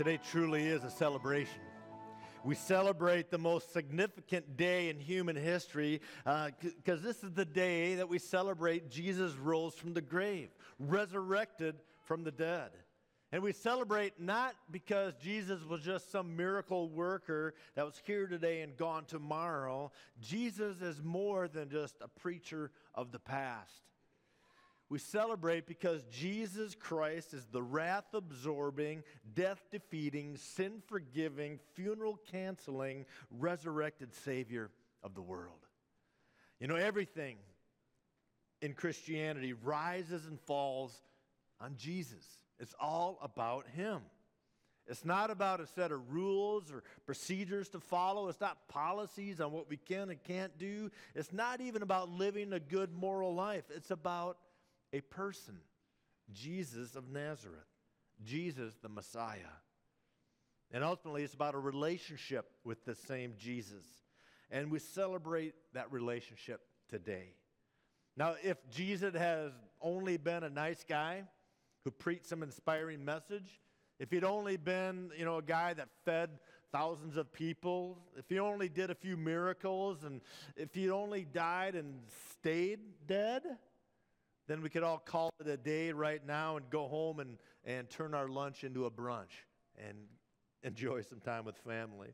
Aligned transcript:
Today 0.00 0.18
truly 0.30 0.66
is 0.66 0.82
a 0.82 0.90
celebration. 0.90 1.60
We 2.42 2.54
celebrate 2.54 3.30
the 3.30 3.36
most 3.36 3.70
significant 3.74 4.56
day 4.56 4.88
in 4.88 4.98
human 4.98 5.36
history 5.36 6.00
because 6.24 7.00
uh, 7.00 7.02
this 7.02 7.22
is 7.22 7.32
the 7.32 7.44
day 7.44 7.96
that 7.96 8.08
we 8.08 8.18
celebrate 8.18 8.88
Jesus 8.88 9.34
rose 9.34 9.74
from 9.74 9.92
the 9.92 10.00
grave, 10.00 10.48
resurrected 10.78 11.74
from 12.04 12.24
the 12.24 12.30
dead. 12.30 12.70
And 13.30 13.42
we 13.42 13.52
celebrate 13.52 14.18
not 14.18 14.54
because 14.70 15.12
Jesus 15.22 15.62
was 15.68 15.82
just 15.82 16.10
some 16.10 16.34
miracle 16.34 16.88
worker 16.88 17.52
that 17.74 17.84
was 17.84 18.00
here 18.06 18.26
today 18.26 18.62
and 18.62 18.78
gone 18.78 19.04
tomorrow. 19.04 19.92
Jesus 20.18 20.80
is 20.80 21.02
more 21.02 21.46
than 21.46 21.68
just 21.68 21.96
a 22.00 22.08
preacher 22.08 22.70
of 22.94 23.12
the 23.12 23.18
past. 23.18 23.89
We 24.90 24.98
celebrate 24.98 25.68
because 25.68 26.02
Jesus 26.10 26.74
Christ 26.74 27.32
is 27.32 27.46
the 27.46 27.62
wrath 27.62 28.12
absorbing, 28.12 29.04
death 29.34 29.62
defeating, 29.70 30.36
sin 30.36 30.82
forgiving, 30.88 31.60
funeral 31.74 32.18
canceling, 32.32 33.06
resurrected 33.30 34.12
Savior 34.12 34.68
of 35.04 35.14
the 35.14 35.22
world. 35.22 35.60
You 36.58 36.66
know, 36.66 36.74
everything 36.74 37.36
in 38.60 38.74
Christianity 38.74 39.52
rises 39.52 40.26
and 40.26 40.40
falls 40.40 41.00
on 41.60 41.76
Jesus. 41.76 42.24
It's 42.58 42.74
all 42.80 43.20
about 43.22 43.68
Him. 43.68 44.00
It's 44.88 45.04
not 45.04 45.30
about 45.30 45.60
a 45.60 45.68
set 45.68 45.92
of 45.92 46.12
rules 46.12 46.72
or 46.72 46.82
procedures 47.06 47.68
to 47.68 47.78
follow. 47.78 48.26
It's 48.26 48.40
not 48.40 48.66
policies 48.66 49.40
on 49.40 49.52
what 49.52 49.70
we 49.70 49.76
can 49.76 50.10
and 50.10 50.20
can't 50.24 50.58
do. 50.58 50.90
It's 51.14 51.32
not 51.32 51.60
even 51.60 51.82
about 51.82 52.10
living 52.10 52.52
a 52.52 52.58
good 52.58 52.92
moral 52.92 53.32
life. 53.32 53.64
It's 53.72 53.92
about 53.92 54.36
a 54.92 55.00
person, 55.00 55.58
Jesus 56.32 56.96
of 56.96 57.08
Nazareth, 57.08 57.58
Jesus 58.24 58.74
the 58.82 58.88
Messiah. 58.88 59.56
And 60.72 60.84
ultimately, 60.84 61.24
it's 61.24 61.34
about 61.34 61.54
a 61.54 61.58
relationship 61.58 62.50
with 62.64 62.84
the 62.84 62.94
same 62.94 63.34
Jesus. 63.38 63.84
And 64.50 64.70
we 64.70 64.78
celebrate 64.78 65.54
that 65.74 65.90
relationship 65.90 66.60
today. 66.88 67.34
Now, 68.16 68.34
if 68.42 68.58
Jesus 68.70 69.14
has 69.14 69.52
only 69.80 70.16
been 70.16 70.44
a 70.44 70.50
nice 70.50 70.84
guy 70.88 71.24
who 71.84 71.90
preached 71.90 72.26
some 72.26 72.42
inspiring 72.42 73.04
message, 73.04 73.60
if 73.98 74.10
he'd 74.10 74.24
only 74.24 74.56
been, 74.56 75.10
you 75.16 75.24
know, 75.24 75.38
a 75.38 75.42
guy 75.42 75.74
that 75.74 75.88
fed 76.04 76.30
thousands 76.72 77.16
of 77.16 77.32
people, 77.32 77.98
if 78.16 78.24
he 78.28 78.38
only 78.38 78.68
did 78.68 78.90
a 78.90 78.94
few 78.94 79.16
miracles, 79.16 80.04
and 80.04 80.20
if 80.56 80.74
he 80.74 80.90
only 80.90 81.24
died 81.24 81.74
and 81.74 82.00
stayed 82.32 82.80
dead, 83.06 83.42
then 84.50 84.62
we 84.62 84.68
could 84.68 84.82
all 84.82 84.98
call 84.98 85.30
it 85.38 85.46
a 85.46 85.56
day 85.56 85.92
right 85.92 86.26
now 86.26 86.56
and 86.56 86.68
go 86.70 86.88
home 86.88 87.20
and, 87.20 87.38
and 87.64 87.88
turn 87.88 88.14
our 88.14 88.26
lunch 88.26 88.64
into 88.64 88.84
a 88.84 88.90
brunch 88.90 89.44
and 89.78 89.96
enjoy 90.64 91.02
some 91.02 91.20
time 91.20 91.44
with 91.44 91.56
family. 91.58 92.08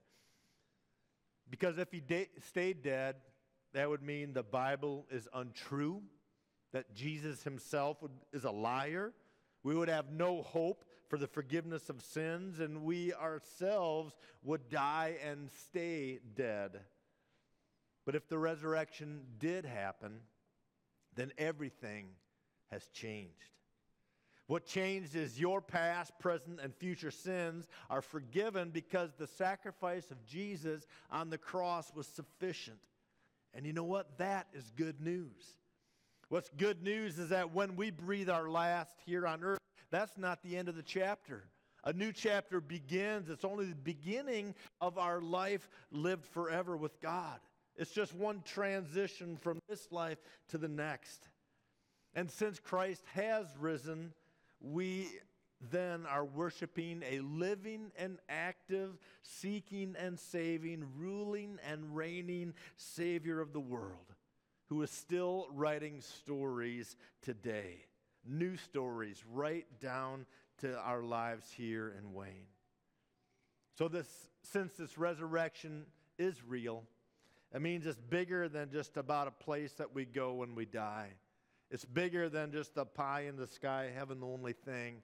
Because 1.48 1.78
if 1.78 1.90
he 1.90 2.00
da- 2.00 2.28
stayed 2.46 2.82
dead, 2.82 3.16
that 3.72 3.88
would 3.88 4.02
mean 4.02 4.34
the 4.34 4.42
Bible 4.42 5.06
is 5.10 5.26
untrue, 5.32 6.02
that 6.74 6.94
Jesus 6.94 7.42
himself 7.42 8.02
would, 8.02 8.12
is 8.34 8.44
a 8.44 8.50
liar. 8.50 9.14
We 9.62 9.74
would 9.74 9.88
have 9.88 10.10
no 10.12 10.42
hope 10.42 10.84
for 11.08 11.16
the 11.16 11.26
forgiveness 11.26 11.88
of 11.88 12.02
sins, 12.02 12.60
and 12.60 12.82
we 12.82 13.14
ourselves 13.14 14.14
would 14.44 14.68
die 14.68 15.16
and 15.26 15.48
stay 15.68 16.18
dead. 16.34 16.80
But 18.04 18.14
if 18.14 18.28
the 18.28 18.36
resurrection 18.36 19.22
did 19.38 19.64
happen, 19.64 20.20
then 21.14 21.32
everything 21.38 22.08
has 22.70 22.86
changed. 22.92 23.50
What 24.46 24.64
changed 24.64 25.16
is 25.16 25.40
your 25.40 25.60
past, 25.60 26.12
present, 26.20 26.60
and 26.62 26.74
future 26.74 27.10
sins 27.10 27.66
are 27.90 28.02
forgiven 28.02 28.70
because 28.70 29.10
the 29.18 29.26
sacrifice 29.26 30.10
of 30.10 30.24
Jesus 30.24 30.86
on 31.10 31.30
the 31.30 31.38
cross 31.38 31.92
was 31.94 32.06
sufficient. 32.06 32.78
And 33.54 33.66
you 33.66 33.72
know 33.72 33.84
what? 33.84 34.18
That 34.18 34.46
is 34.54 34.70
good 34.76 35.00
news. 35.00 35.56
What's 36.28 36.50
good 36.50 36.82
news 36.82 37.18
is 37.18 37.30
that 37.30 37.52
when 37.52 37.76
we 37.76 37.90
breathe 37.90 38.30
our 38.30 38.48
last 38.48 38.94
here 39.04 39.26
on 39.26 39.42
earth, 39.42 39.58
that's 39.90 40.16
not 40.16 40.42
the 40.42 40.56
end 40.56 40.68
of 40.68 40.76
the 40.76 40.82
chapter. 40.82 41.44
A 41.84 41.92
new 41.92 42.12
chapter 42.12 42.60
begins. 42.60 43.30
It's 43.30 43.44
only 43.44 43.66
the 43.66 43.74
beginning 43.74 44.54
of 44.80 44.98
our 44.98 45.20
life 45.20 45.68
lived 45.90 46.26
forever 46.26 46.76
with 46.76 47.00
God. 47.00 47.38
It's 47.76 47.92
just 47.92 48.14
one 48.14 48.42
transition 48.44 49.36
from 49.36 49.60
this 49.68 49.88
life 49.92 50.18
to 50.48 50.58
the 50.58 50.68
next. 50.68 51.28
And 52.16 52.30
since 52.30 52.58
Christ 52.58 53.04
has 53.12 53.46
risen, 53.60 54.12
we 54.60 55.06
then 55.70 56.06
are 56.06 56.24
worshiping 56.24 57.02
a 57.08 57.20
living 57.20 57.92
and 57.98 58.18
active, 58.28 58.98
seeking 59.22 59.94
and 59.98 60.18
saving, 60.18 60.86
ruling 60.96 61.58
and 61.70 61.94
reigning 61.94 62.54
Savior 62.76 63.40
of 63.40 63.52
the 63.52 63.60
world 63.60 64.14
who 64.68 64.82
is 64.82 64.90
still 64.90 65.46
writing 65.52 66.00
stories 66.00 66.96
today. 67.22 67.84
New 68.24 68.56
stories 68.56 69.22
right 69.32 69.66
down 69.80 70.26
to 70.58 70.76
our 70.78 71.02
lives 71.02 71.52
here 71.52 71.94
in 71.96 72.12
Wayne. 72.12 72.48
So, 73.78 73.88
this, 73.88 74.08
since 74.42 74.72
this 74.72 74.98
resurrection 74.98 75.84
is 76.18 76.42
real, 76.42 76.82
it 77.54 77.62
means 77.62 77.86
it's 77.86 78.00
bigger 78.00 78.48
than 78.48 78.70
just 78.70 78.96
about 78.96 79.28
a 79.28 79.30
place 79.30 79.74
that 79.74 79.94
we 79.94 80.04
go 80.04 80.34
when 80.34 80.54
we 80.54 80.64
die. 80.64 81.10
It's 81.70 81.84
bigger 81.84 82.28
than 82.28 82.52
just 82.52 82.74
the 82.74 82.84
pie 82.84 83.22
in 83.22 83.36
the 83.36 83.46
sky, 83.46 83.90
heaven 83.94 84.20
the 84.20 84.26
only 84.26 84.52
thing. 84.52 85.02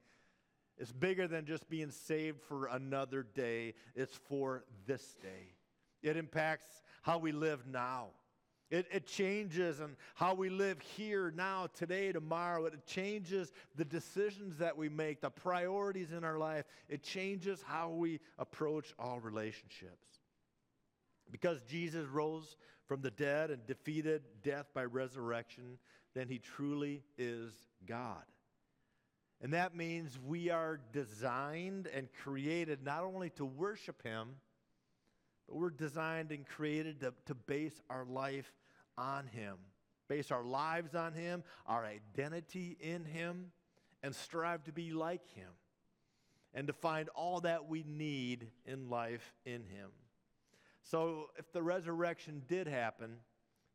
It's 0.78 0.92
bigger 0.92 1.26
than 1.28 1.44
just 1.44 1.68
being 1.68 1.90
saved 1.90 2.40
for 2.40 2.66
another 2.66 3.26
day. 3.34 3.74
It's 3.94 4.16
for 4.28 4.64
this 4.86 5.16
day. 5.20 5.54
It 6.02 6.16
impacts 6.16 6.82
how 7.02 7.18
we 7.18 7.32
live 7.32 7.66
now. 7.66 8.08
It, 8.70 8.86
it 8.90 9.06
changes 9.06 9.80
and 9.80 9.96
how 10.14 10.32
we 10.34 10.48
live 10.48 10.80
here 10.80 11.30
now, 11.36 11.68
today, 11.74 12.10
tomorrow. 12.10 12.64
It 12.64 12.86
changes 12.86 13.52
the 13.76 13.84
decisions 13.84 14.56
that 14.58 14.76
we 14.76 14.88
make, 14.88 15.20
the 15.20 15.28
priorities 15.30 16.10
in 16.10 16.24
our 16.24 16.38
life. 16.38 16.64
It 16.88 17.02
changes 17.02 17.62
how 17.66 17.90
we 17.90 18.18
approach 18.38 18.94
all 18.98 19.20
relationships. 19.20 20.20
Because 21.30 21.60
Jesus 21.62 22.06
rose 22.08 22.56
from 22.86 23.02
the 23.02 23.10
dead 23.10 23.50
and 23.50 23.64
defeated 23.66 24.22
death 24.42 24.66
by 24.74 24.84
resurrection, 24.86 25.78
then 26.14 26.28
he 26.28 26.38
truly 26.38 27.02
is 27.16 27.52
God. 27.86 28.24
And 29.40 29.54
that 29.54 29.74
means 29.74 30.18
we 30.24 30.50
are 30.50 30.80
designed 30.92 31.88
and 31.88 32.08
created 32.22 32.84
not 32.84 33.02
only 33.02 33.30
to 33.30 33.44
worship 33.44 34.02
him, 34.02 34.36
but 35.48 35.56
we're 35.56 35.70
designed 35.70 36.30
and 36.30 36.46
created 36.46 37.00
to, 37.00 37.12
to 37.26 37.34
base 37.34 37.80
our 37.90 38.04
life 38.04 38.52
on 38.96 39.26
him, 39.26 39.56
base 40.08 40.30
our 40.30 40.44
lives 40.44 40.94
on 40.94 41.12
him, 41.12 41.42
our 41.66 41.84
identity 41.84 42.76
in 42.80 43.04
him, 43.04 43.50
and 44.02 44.14
strive 44.14 44.62
to 44.64 44.72
be 44.72 44.92
like 44.92 45.28
him, 45.34 45.50
and 46.54 46.68
to 46.68 46.72
find 46.72 47.08
all 47.10 47.40
that 47.40 47.68
we 47.68 47.84
need 47.84 48.48
in 48.64 48.90
life 48.90 49.34
in 49.44 49.64
him. 49.64 49.90
So 50.82 51.30
if 51.36 51.50
the 51.52 51.62
resurrection 51.62 52.42
did 52.46 52.66
happen, 52.66 53.16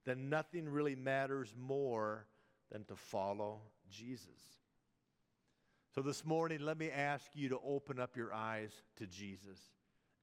then 0.07 0.29
nothing 0.29 0.69
really 0.69 0.95
matters 0.95 1.53
more 1.59 2.25
than 2.71 2.85
to 2.85 2.95
follow 2.95 3.59
Jesus. 3.89 4.57
So 5.93 6.01
this 6.01 6.25
morning, 6.25 6.61
let 6.61 6.77
me 6.77 6.89
ask 6.89 7.25
you 7.33 7.49
to 7.49 7.59
open 7.65 7.99
up 7.99 8.15
your 8.15 8.33
eyes 8.33 8.71
to 8.97 9.05
Jesus 9.05 9.59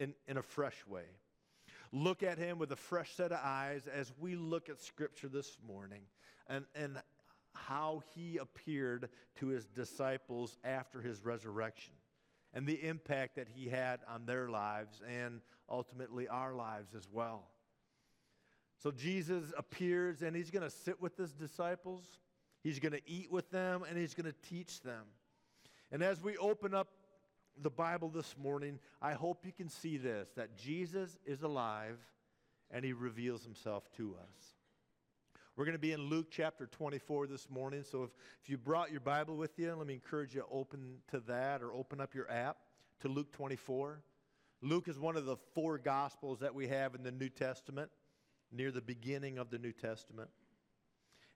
in, 0.01 0.15
in 0.27 0.39
a 0.39 0.43
fresh 0.43 0.87
way. 0.87 1.05
Look 1.93 2.23
at 2.23 2.39
him 2.39 2.59
with 2.59 2.73
a 2.73 2.77
fresh 2.77 3.13
set 3.15 3.31
of 3.31 3.41
eyes 3.43 3.83
as 3.87 4.11
we 4.19 4.37
look 4.37 4.71
at 4.71 4.81
Scripture 4.81 5.29
this 5.29 5.59
morning 5.67 6.03
and, 6.49 6.65
and 6.75 6.97
how 7.55 8.03
he 8.15 8.39
appeared 8.39 9.11
to 9.37 9.49
his 9.49 9.67
disciples 9.67 10.57
after 10.65 11.03
his 11.03 11.25
resurrection 11.25 11.93
and 12.55 12.67
the 12.67 12.83
impact 12.87 13.37
that 13.37 13.49
he 13.55 13.69
had 13.69 14.01
on 14.09 14.25
their 14.25 14.49
lives 14.49 15.03
and 15.07 15.41
ultimately 15.69 16.27
our 16.27 16.55
lives 16.55 16.95
as 16.95 17.07
well. 17.13 17.49
So 18.79 18.91
Jesus 18.91 19.53
appears 19.57 20.23
and 20.23 20.37
he's 20.37 20.51
going 20.51 20.63
to 20.63 20.71
sit 20.71 21.01
with 21.01 21.17
his 21.17 21.33
disciples, 21.33 22.05
he's 22.63 22.79
going 22.79 22.93
to 22.93 23.03
eat 23.07 23.31
with 23.31 23.51
them, 23.51 23.85
and 23.89 23.97
he's 23.99 24.15
going 24.15 24.27
to 24.27 24.49
teach 24.49 24.81
them. 24.83 25.05
And 25.91 26.03
as 26.03 26.23
we 26.23 26.37
open 26.37 26.75
up 26.75 26.89
the 27.63 27.71
Bible 27.71 28.09
this 28.09 28.35
morning, 28.37 28.79
I 29.01 29.13
hope 29.13 29.47
you 29.47 29.53
can 29.53 29.69
see 29.69 29.97
this 29.97 30.29
that 30.37 30.57
Jesus 30.57 31.19
is 31.25 31.43
alive 31.43 31.99
and 32.71 32.85
he 32.85 32.93
reveals 32.93 33.45
himself 33.45 33.91
to 33.97 34.17
us. 34.21 34.55
We're 35.57 35.65
going 35.65 35.77
to 35.77 35.81
be 35.81 35.93
in 35.93 36.09
Luke 36.09 36.27
chapter 36.31 36.67
24 36.67 37.29
this 37.29 37.49
morning. 37.49 37.85
So 37.89 38.03
if, 38.03 38.11
if 38.43 38.51
you 38.51 38.59
brought 38.59 38.91
your 38.91 39.01
Bible 39.01 39.37
with 39.37 39.57
you, 39.57 39.73
let 39.73 39.87
me 39.87 39.95
encourage 39.95 40.35
you 40.35 40.41
to 40.41 40.47
open 40.51 40.97
to 41.13 41.21
that 41.29 41.63
or 41.63 41.73
open 41.73 42.01
up 42.01 42.13
your 42.13 42.29
app 42.29 42.57
to 43.03 43.09
Luke 43.09 43.31
24. 43.31 44.01
Luke 44.63 44.89
is 44.89 44.99
one 44.99 45.17
of 45.17 45.27
the 45.27 45.37
four 45.55 45.79
Gospels 45.79 46.41
that 46.41 46.53
we 46.53 46.67
have 46.67 46.97
in 46.97 47.05
the 47.05 47.13
New 47.13 47.29
Testament, 47.29 47.91
near 48.55 48.71
the 48.71 48.81
beginning 48.81 49.39
of 49.39 49.51
the 49.51 49.59
New 49.59 49.73
Testament. 49.73 50.31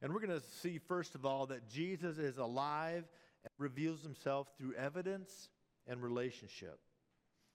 And 0.00 0.12
we're 0.12 0.20
going 0.20 0.38
to 0.38 0.46
see, 0.62 0.78
first 0.78 1.14
of 1.14 1.26
all, 1.26 1.46
that 1.46 1.68
Jesus 1.68 2.18
is 2.18 2.38
alive 2.38 3.04
and 3.44 3.52
reveals 3.58 4.02
himself 4.02 4.48
through 4.56 4.74
evidence 4.74 5.48
and 5.86 6.02
relationship. 6.02 6.78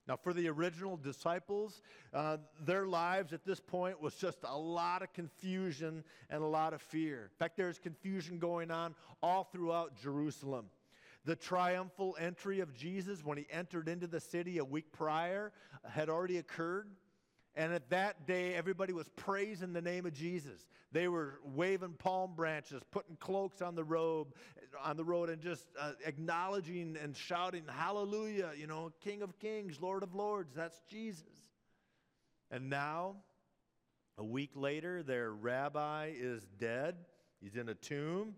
Now, 0.06 0.16
for 0.16 0.34
the 0.34 0.48
original 0.48 0.98
disciples, 0.98 1.80
uh, 2.12 2.36
their 2.60 2.86
lives 2.86 3.32
at 3.32 3.46
this 3.46 3.60
point 3.60 4.02
was 4.02 4.14
just 4.14 4.38
a 4.44 4.56
lot 4.56 5.02
of 5.02 5.12
confusion 5.14 6.04
and 6.28 6.42
a 6.42 6.46
lot 6.46 6.74
of 6.74 6.82
fear. 6.82 7.30
In 7.32 7.38
fact, 7.38 7.56
there's 7.56 7.78
confusion 7.78 8.38
going 8.38 8.70
on 8.70 8.94
all 9.22 9.44
throughout 9.44 9.96
Jerusalem. 9.96 10.66
The 11.24 11.36
triumphal 11.36 12.16
entry 12.20 12.60
of 12.60 12.74
Jesus 12.74 13.24
when 13.24 13.38
he 13.38 13.46
entered 13.50 13.88
into 13.88 14.06
the 14.06 14.20
city 14.20 14.58
a 14.58 14.64
week 14.64 14.92
prior 14.92 15.52
had 15.88 16.10
already 16.10 16.36
occurred. 16.36 16.88
And 17.56 17.72
at 17.72 17.88
that 17.90 18.26
day, 18.26 18.54
everybody 18.54 18.92
was 18.92 19.08
praising 19.10 19.72
the 19.72 19.80
name 19.80 20.06
of 20.06 20.12
Jesus. 20.12 20.66
They 20.90 21.06
were 21.06 21.38
waving 21.44 21.94
palm 21.94 22.34
branches, 22.34 22.82
putting 22.90 23.16
cloaks 23.16 23.62
on 23.62 23.76
the 23.76 23.84
road, 23.84 24.28
on 24.82 24.96
the 24.96 25.04
road, 25.04 25.30
and 25.30 25.40
just 25.40 25.66
uh, 25.80 25.92
acknowledging 26.04 26.96
and 27.00 27.16
shouting, 27.16 27.62
"Hallelujah!" 27.68 28.50
You 28.56 28.66
know, 28.66 28.92
King 29.00 29.22
of 29.22 29.38
Kings, 29.38 29.80
Lord 29.80 30.02
of 30.02 30.14
Lords. 30.16 30.52
That's 30.54 30.80
Jesus. 30.88 31.22
And 32.50 32.68
now, 32.68 33.16
a 34.18 34.24
week 34.24 34.50
later, 34.56 35.04
their 35.04 35.30
rabbi 35.32 36.10
is 36.16 36.44
dead. 36.58 36.96
He's 37.40 37.56
in 37.56 37.68
a 37.68 37.74
tomb. 37.74 38.34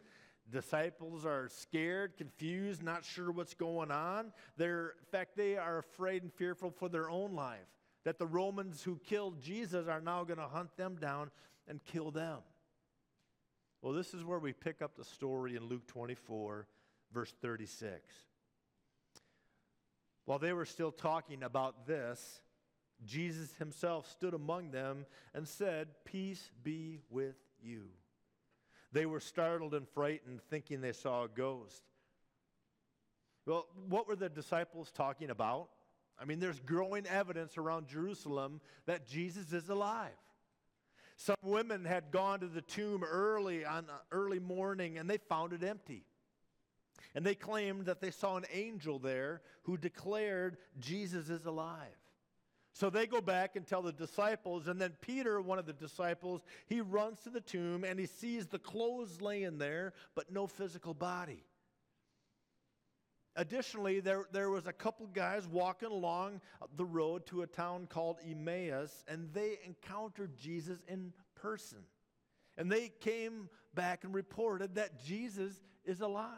Disciples 0.51 1.25
are 1.25 1.49
scared, 1.49 2.17
confused, 2.17 2.83
not 2.83 3.05
sure 3.05 3.33
what's 3.33 3.55
going 3.55 3.91
on. 3.91 4.33
They're, 4.57 4.95
in 5.01 5.07
fact, 5.11 5.37
they 5.37 5.57
are 5.57 5.79
afraid 5.79 6.23
and 6.23 6.33
fearful 6.33 6.71
for 6.71 6.89
their 6.89 7.11
own 7.11 7.35
life 7.35 7.67
that 8.07 8.21
the 8.21 8.27
Romans 8.27 8.85
who 8.85 9.01
killed 9.05 9.43
Jesus 9.43 9.89
are 9.89 10.01
now 10.01 10.23
going 10.23 10.39
to 10.39 10.47
hunt 10.47 10.77
them 10.77 10.95
down 10.95 11.29
and 11.67 11.85
kill 11.85 12.13
them. 12.13 12.39
Well, 13.83 13.93
this 13.93 14.15
is 14.15 14.25
where 14.25 14.39
we 14.39 14.53
pick 14.53 14.81
up 14.81 14.97
the 14.97 15.03
story 15.03 15.57
in 15.57 15.65
Luke 15.65 15.89
24, 15.89 16.69
verse 17.13 17.35
36. 17.43 17.93
While 20.25 20.39
they 20.39 20.53
were 20.53 20.67
still 20.67 20.93
talking 20.93 21.43
about 21.43 21.89
this, 21.89 22.41
Jesus 23.05 23.53
himself 23.59 24.09
stood 24.09 24.35
among 24.35 24.71
them 24.71 25.05
and 25.35 25.49
said, 25.49 25.89
Peace 26.05 26.53
be 26.63 27.01
with 27.11 27.35
you. 27.61 27.87
They 28.93 29.07
were 29.07 29.19
startled 29.19 29.75
and 29.75 29.89
frightened, 29.89 30.43
thinking 30.49 30.81
they 30.81 30.93
saw 30.93 31.25
a 31.25 31.29
ghost. 31.29 31.83
Well, 33.47 33.67
what 33.89 34.07
were 34.07 34.15
the 34.15 34.29
disciples 34.29 34.93
talking 34.93 35.31
about? 35.31 35.71
I 36.19 36.25
mean, 36.25 36.41
there's 36.41 36.61
growing 36.61 37.07
evidence 37.07 37.59
around 37.59 37.89
Jerusalem 37.89 38.61
that 38.87 39.07
Jesus 39.07 39.53
is 39.53 39.69
alive. 39.69 40.17
Some 41.17 41.37
women 41.43 41.85
had 41.85 42.11
gone 42.11 42.41
to 42.41 42.47
the 42.47 42.63
tomb 42.63 43.03
early 43.03 43.65
on 43.65 43.87
uh, 43.89 43.99
early 44.13 44.39
morning 44.39 44.99
and 44.99 45.09
they 45.09 45.17
found 45.17 45.53
it 45.53 45.63
empty. 45.63 46.05
And 47.15 47.25
they 47.25 47.35
claimed 47.35 47.87
that 47.87 48.01
they 48.01 48.11
saw 48.11 48.37
an 48.37 48.45
angel 48.53 48.99
there 48.99 49.41
who 49.63 49.79
declared 49.79 50.59
Jesus 50.79 51.31
is 51.31 51.47
alive. 51.47 51.97
So 52.75 52.91
they 52.91 53.07
go 53.07 53.23
back 53.23 53.57
and 53.57 53.67
tell 53.67 53.81
the 53.81 53.93
disciples, 53.93 54.69
and 54.69 54.79
then 54.79 54.93
Peter, 55.01 55.41
one 55.41 55.59
of 55.59 55.65
the 55.65 55.73
disciples, 55.73 56.43
he 56.67 56.83
runs 56.83 57.21
to 57.21 57.31
the 57.31 57.41
tomb 57.41 57.85
and 57.85 57.99
he 57.99 58.05
sees 58.05 58.49
the 58.49 58.59
clothes 58.59 59.23
laying 59.23 59.57
there, 59.57 59.95
but 60.15 60.31
no 60.31 60.47
physical 60.47 60.93
body. 60.93 61.43
Additionally, 63.39 64.01
there, 64.01 64.25
there 64.33 64.49
was 64.49 64.67
a 64.67 64.73
couple 64.73 65.07
guys 65.09 65.47
walking 65.47 65.91
along 65.91 66.41
the 66.77 66.85
road 66.85 67.27
to 67.27 67.43
a 67.43 67.47
town 67.47 67.87
called 67.87 68.17
Emmaus, 68.27 69.05
and 69.07 69.29
they 69.35 69.59
encountered 69.65 70.37
Jesus 70.39 70.79
in 70.89 71.13
person. 71.35 71.81
And 72.57 72.73
they 72.73 72.91
came 73.01 73.51
back 73.75 74.05
and 74.05 74.15
reported 74.15 74.77
that 74.77 75.05
Jesus 75.05 75.53
is 75.85 76.01
alive. 76.01 76.33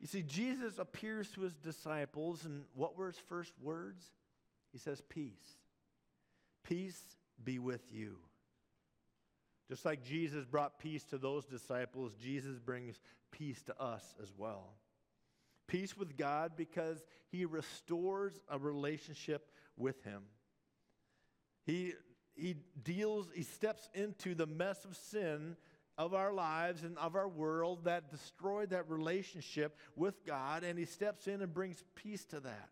You 0.00 0.06
see, 0.06 0.22
Jesus 0.22 0.78
appears 0.78 1.30
to 1.32 1.42
his 1.42 1.54
disciples, 1.54 2.46
and 2.46 2.64
what 2.74 2.96
were 2.96 3.08
his 3.08 3.18
first 3.28 3.52
words? 3.60 4.02
He 4.72 4.78
says, 4.78 5.02
Peace. 5.08 5.58
Peace 6.64 7.00
be 7.44 7.58
with 7.58 7.82
you. 7.92 8.16
Just 9.68 9.84
like 9.84 10.02
Jesus 10.04 10.46
brought 10.46 10.78
peace 10.78 11.04
to 11.04 11.18
those 11.18 11.44
disciples, 11.44 12.12
Jesus 12.22 12.58
brings 12.58 12.98
peace 13.30 13.62
to 13.62 13.80
us 13.80 14.14
as 14.22 14.32
well. 14.36 14.74
Peace 15.72 15.96
with 15.96 16.18
God 16.18 16.52
because 16.54 17.02
he 17.30 17.46
restores 17.46 18.38
a 18.50 18.58
relationship 18.58 19.48
with 19.78 20.04
him. 20.04 20.24
He, 21.64 21.94
he 22.34 22.56
deals, 22.84 23.28
he 23.34 23.42
steps 23.42 23.88
into 23.94 24.34
the 24.34 24.46
mess 24.46 24.84
of 24.84 24.94
sin 24.94 25.56
of 25.96 26.12
our 26.12 26.34
lives 26.34 26.82
and 26.82 26.98
of 26.98 27.16
our 27.16 27.28
world 27.28 27.84
that 27.84 28.10
destroyed 28.10 28.68
that 28.70 28.90
relationship 28.90 29.78
with 29.96 30.26
God, 30.26 30.62
and 30.62 30.78
he 30.78 30.84
steps 30.84 31.26
in 31.26 31.40
and 31.40 31.54
brings 31.54 31.82
peace 31.94 32.26
to 32.26 32.40
that. 32.40 32.68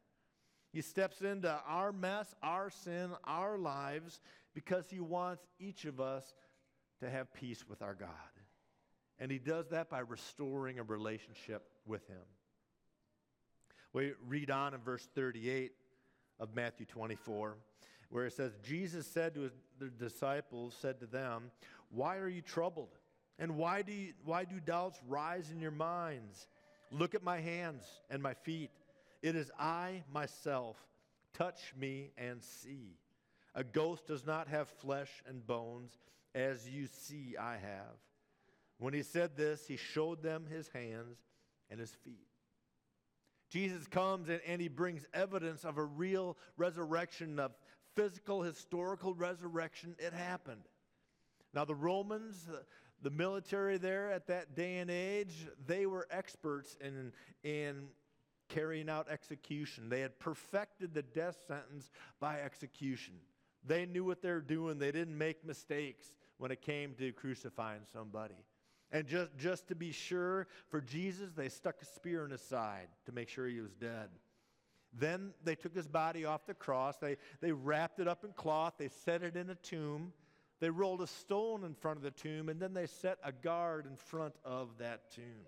He 0.71 0.83
steps 0.83 1.23
into 1.23 1.59
our 1.67 1.93
mess, 1.93 2.35
our 2.43 2.69
sin, 2.69 3.13
our 3.25 3.57
lives, 3.57 4.21
because 4.53 4.85
he 4.91 5.01
wants 5.01 5.43
each 5.59 5.87
of 5.87 6.01
us 6.01 6.35
to 7.01 7.09
have 7.09 7.33
peace 7.33 7.65
with 7.67 7.81
our 7.81 7.95
God. 7.95 8.11
And 9.19 9.33
he 9.33 9.39
does 9.39 9.69
that 9.69 9.89
by 9.89 10.01
restoring 10.01 10.79
a 10.79 10.83
relationship 10.83 11.67
with 11.87 12.07
him. 12.07 12.27
We 13.93 14.13
read 14.27 14.51
on 14.51 14.75
in 14.75 14.81
verse 14.81 15.07
38 15.15 15.73
of 16.39 16.55
Matthew 16.55 16.87
24, 16.87 17.57
where 18.11 18.27
it 18.27 18.33
says, 18.33 18.53
Jesus 18.63 19.07
said 19.07 19.35
to 19.35 19.43
his 19.43 19.53
disciples, 19.99 20.77
said 20.81 21.01
to 21.01 21.07
them, 21.07 21.51
Why 21.91 22.19
are 22.19 22.29
you 22.29 22.43
troubled? 22.43 22.97
And 23.39 23.57
why 23.57 23.83
do, 23.83 23.93
you, 23.93 24.13
why 24.25 24.45
do 24.45 24.61
doubts 24.61 25.01
rise 25.09 25.51
in 25.51 25.61
your 25.61 25.71
minds? 25.71 26.47
Look 26.91 27.15
at 27.15 27.23
my 27.23 27.41
hands 27.41 27.83
and 28.11 28.23
my 28.23 28.35
feet. 28.35 28.71
It 29.23 29.35
is 29.35 29.51
I 29.59 30.05
myself. 30.13 30.77
Touch 31.35 31.73
me 31.79 32.11
and 32.19 32.43
see. 32.43 32.97
A 33.55 33.65
ghost 33.65 34.07
does 34.07 34.27
not 34.27 34.49
have 34.49 34.69
flesh 34.69 35.11
and 35.27 35.47
bones, 35.47 35.99
as 36.35 36.69
you 36.69 36.87
see 36.87 37.35
I 37.41 37.53
have. 37.55 37.97
When 38.79 38.95
he 38.95 39.03
said 39.03 39.37
this, 39.37 39.67
he 39.67 39.77
showed 39.77 40.23
them 40.23 40.47
his 40.51 40.69
hands 40.69 41.19
and 41.71 41.81
his 41.81 41.93
feet. 42.05 42.30
Jesus 43.51 43.87
comes 43.89 44.29
and, 44.29 44.41
and 44.47 44.61
he 44.61 44.69
brings 44.69 45.05
evidence 45.13 45.65
of 45.65 45.77
a 45.77 45.85
real 45.85 46.37
resurrection, 46.57 47.39
of 47.39 47.53
physical, 47.97 48.43
historical 48.43 49.15
resurrection. 49.15 49.97
It 49.99 50.13
happened. 50.13 50.63
Now, 51.53 51.65
the 51.65 51.75
Romans, 51.75 52.49
the 53.03 53.11
military 53.11 53.77
there 53.77 54.11
at 54.11 54.29
that 54.29 54.55
day 54.55 54.79
and 54.79 54.91
age, 54.91 55.49
they 55.67 55.87
were 55.87 56.07
experts 56.11 56.77
in, 56.81 57.13
in 57.43 57.89
carrying 58.49 58.89
out 58.89 59.09
execution. 59.09 59.89
They 59.89 60.01
had 60.01 60.19
perfected 60.21 60.95
the 60.95 61.03
death 61.03 61.39
sentence 61.49 61.91
by 62.21 62.41
execution. 62.41 63.15
They 63.67 63.85
knew 63.85 64.05
what 64.05 64.23
they 64.23 64.31
were 64.31 64.41
doing, 64.41 64.79
they 64.79 64.93
didn't 64.93 65.19
make 65.19 65.45
mistakes 65.45 66.13
when 66.39 66.51
it 66.51 66.63
came 66.63 66.95
to 66.95 67.13
crucifying 67.13 67.83
somebody. 67.93 68.35
And 68.93 69.07
just, 69.07 69.37
just 69.37 69.69
to 69.69 69.75
be 69.75 69.93
sure, 69.93 70.49
for 70.69 70.81
Jesus, 70.81 71.31
they 71.37 71.49
stuck 71.49 71.77
a 71.81 71.85
spear 71.85 72.25
in 72.25 72.33
his 72.33 72.41
side 72.41 72.89
to 73.07 73.13
make 73.13 73.29
sure 73.29 73.47
he 73.47 73.61
was 73.61 73.75
dead. 73.75 74.09
Then 74.93 75.33
they 75.45 75.55
took 75.55 75.75
his 75.75 75.87
body 75.87 76.25
off 76.25 76.47
the 76.47 76.55
cross. 76.55 76.97
They, 76.97 77.17
they 77.41 77.53
wrapped 77.53 78.01
it 78.01 78.09
up 78.09 78.25
in 78.25 78.33
cloth. 78.33 78.75
They 78.79 78.89
set 79.05 79.23
it 79.23 79.37
in 79.37 79.51
a 79.51 79.55
tomb. 79.55 80.13
They 80.61 80.71
rolled 80.71 81.01
a 81.01 81.07
stone 81.07 81.65
in 81.65 81.75
front 81.75 81.99
of 81.99 82.03
the 82.03 82.11
tomb, 82.11 82.49
and 82.49 82.61
then 82.61 82.75
they 82.75 82.87
set 82.87 83.19
a 83.25 83.33
guard 83.33 83.87
in 83.87 83.97
front 83.97 84.35
of 84.45 84.69
that 84.79 85.11
tomb. 85.11 85.47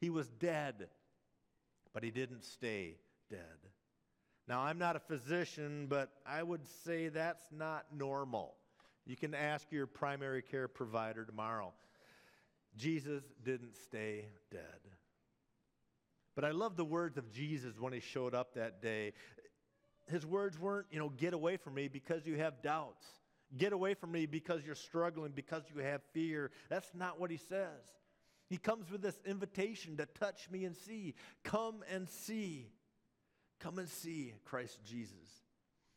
He 0.00 0.10
was 0.10 0.28
dead, 0.40 0.88
but 1.92 2.02
he 2.02 2.10
didn't 2.10 2.44
stay 2.44 2.96
dead. 3.30 3.38
Now, 4.48 4.60
I'm 4.60 4.78
not 4.78 4.96
a 4.96 5.00
physician, 5.00 5.86
but 5.88 6.10
I 6.26 6.42
would 6.42 6.66
say 6.84 7.08
that's 7.08 7.44
not 7.52 7.84
normal. 7.94 8.54
You 9.06 9.16
can 9.16 9.34
ask 9.34 9.70
your 9.70 9.86
primary 9.86 10.42
care 10.42 10.68
provider 10.68 11.24
tomorrow. 11.24 11.72
Jesus 12.78 13.22
didn't 13.44 13.76
stay 13.76 14.24
dead. 14.50 14.62
But 16.34 16.44
I 16.44 16.52
love 16.52 16.76
the 16.76 16.84
words 16.84 17.18
of 17.18 17.30
Jesus 17.32 17.78
when 17.78 17.92
he 17.92 18.00
showed 18.00 18.34
up 18.34 18.54
that 18.54 18.80
day. 18.80 19.12
His 20.06 20.24
words 20.24 20.58
weren't, 20.58 20.86
you 20.90 20.98
know, 20.98 21.08
get 21.10 21.34
away 21.34 21.56
from 21.56 21.74
me 21.74 21.88
because 21.88 22.24
you 22.26 22.36
have 22.36 22.62
doubts. 22.62 23.06
Get 23.56 23.72
away 23.72 23.94
from 23.94 24.12
me 24.12 24.26
because 24.26 24.64
you're 24.64 24.74
struggling, 24.74 25.32
because 25.34 25.64
you 25.74 25.82
have 25.82 26.00
fear. 26.12 26.50
That's 26.70 26.90
not 26.94 27.18
what 27.18 27.30
he 27.30 27.38
says. 27.38 27.82
He 28.48 28.56
comes 28.56 28.90
with 28.90 29.02
this 29.02 29.18
invitation 29.26 29.96
to 29.96 30.06
touch 30.06 30.48
me 30.50 30.64
and 30.64 30.76
see. 30.76 31.14
Come 31.44 31.82
and 31.92 32.08
see. 32.08 32.70
Come 33.60 33.78
and 33.78 33.88
see 33.88 34.32
Christ 34.44 34.80
Jesus. 34.86 35.47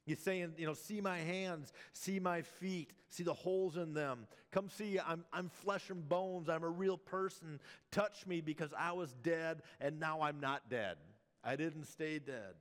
He's 0.05 0.19
saying, 0.19 0.53
you 0.57 0.65
know, 0.65 0.73
see 0.73 0.99
my 0.99 1.19
hands, 1.19 1.71
see 1.93 2.19
my 2.19 2.41
feet, 2.41 2.91
see 3.09 3.23
the 3.23 3.33
holes 3.33 3.77
in 3.77 3.93
them. 3.93 4.25
Come 4.51 4.69
see, 4.69 4.99
I'm, 4.99 5.23
I'm 5.31 5.49
flesh 5.49 5.89
and 5.89 6.07
bones. 6.07 6.49
I'm 6.49 6.63
a 6.63 6.69
real 6.69 6.97
person. 6.97 7.59
Touch 7.91 8.25
me 8.25 8.41
because 8.41 8.71
I 8.77 8.93
was 8.93 9.13
dead 9.21 9.61
and 9.79 9.99
now 9.99 10.21
I'm 10.21 10.39
not 10.39 10.69
dead. 10.69 10.97
I 11.43 11.55
didn't 11.55 11.85
stay 11.85 12.19
dead. 12.19 12.55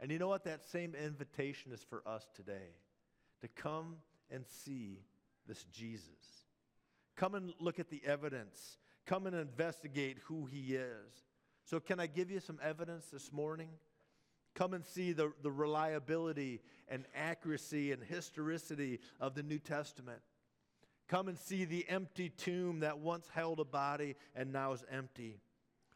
And 0.00 0.10
you 0.10 0.18
know 0.18 0.28
what? 0.28 0.44
That 0.44 0.64
same 0.64 0.94
invitation 0.94 1.72
is 1.72 1.82
for 1.82 2.02
us 2.06 2.26
today 2.34 2.74
to 3.40 3.48
come 3.48 3.96
and 4.30 4.44
see 4.46 5.00
this 5.46 5.64
Jesus. 5.72 6.46
Come 7.16 7.34
and 7.34 7.52
look 7.60 7.78
at 7.78 7.90
the 7.90 8.00
evidence. 8.04 8.78
Come 9.06 9.26
and 9.26 9.34
investigate 9.34 10.18
who 10.24 10.46
he 10.46 10.74
is. 10.74 11.24
So, 11.64 11.80
can 11.80 11.98
I 12.00 12.06
give 12.06 12.30
you 12.30 12.40
some 12.40 12.58
evidence 12.62 13.06
this 13.06 13.32
morning? 13.32 13.68
Come 14.58 14.74
and 14.74 14.84
see 14.84 15.12
the, 15.12 15.32
the 15.40 15.52
reliability 15.52 16.60
and 16.88 17.04
accuracy 17.14 17.92
and 17.92 18.02
historicity 18.02 18.98
of 19.20 19.36
the 19.36 19.44
New 19.44 19.60
Testament. 19.60 20.18
Come 21.06 21.28
and 21.28 21.38
see 21.38 21.64
the 21.64 21.88
empty 21.88 22.30
tomb 22.30 22.80
that 22.80 22.98
once 22.98 23.28
held 23.32 23.60
a 23.60 23.64
body 23.64 24.16
and 24.34 24.52
now 24.52 24.72
is 24.72 24.82
empty. 24.90 25.38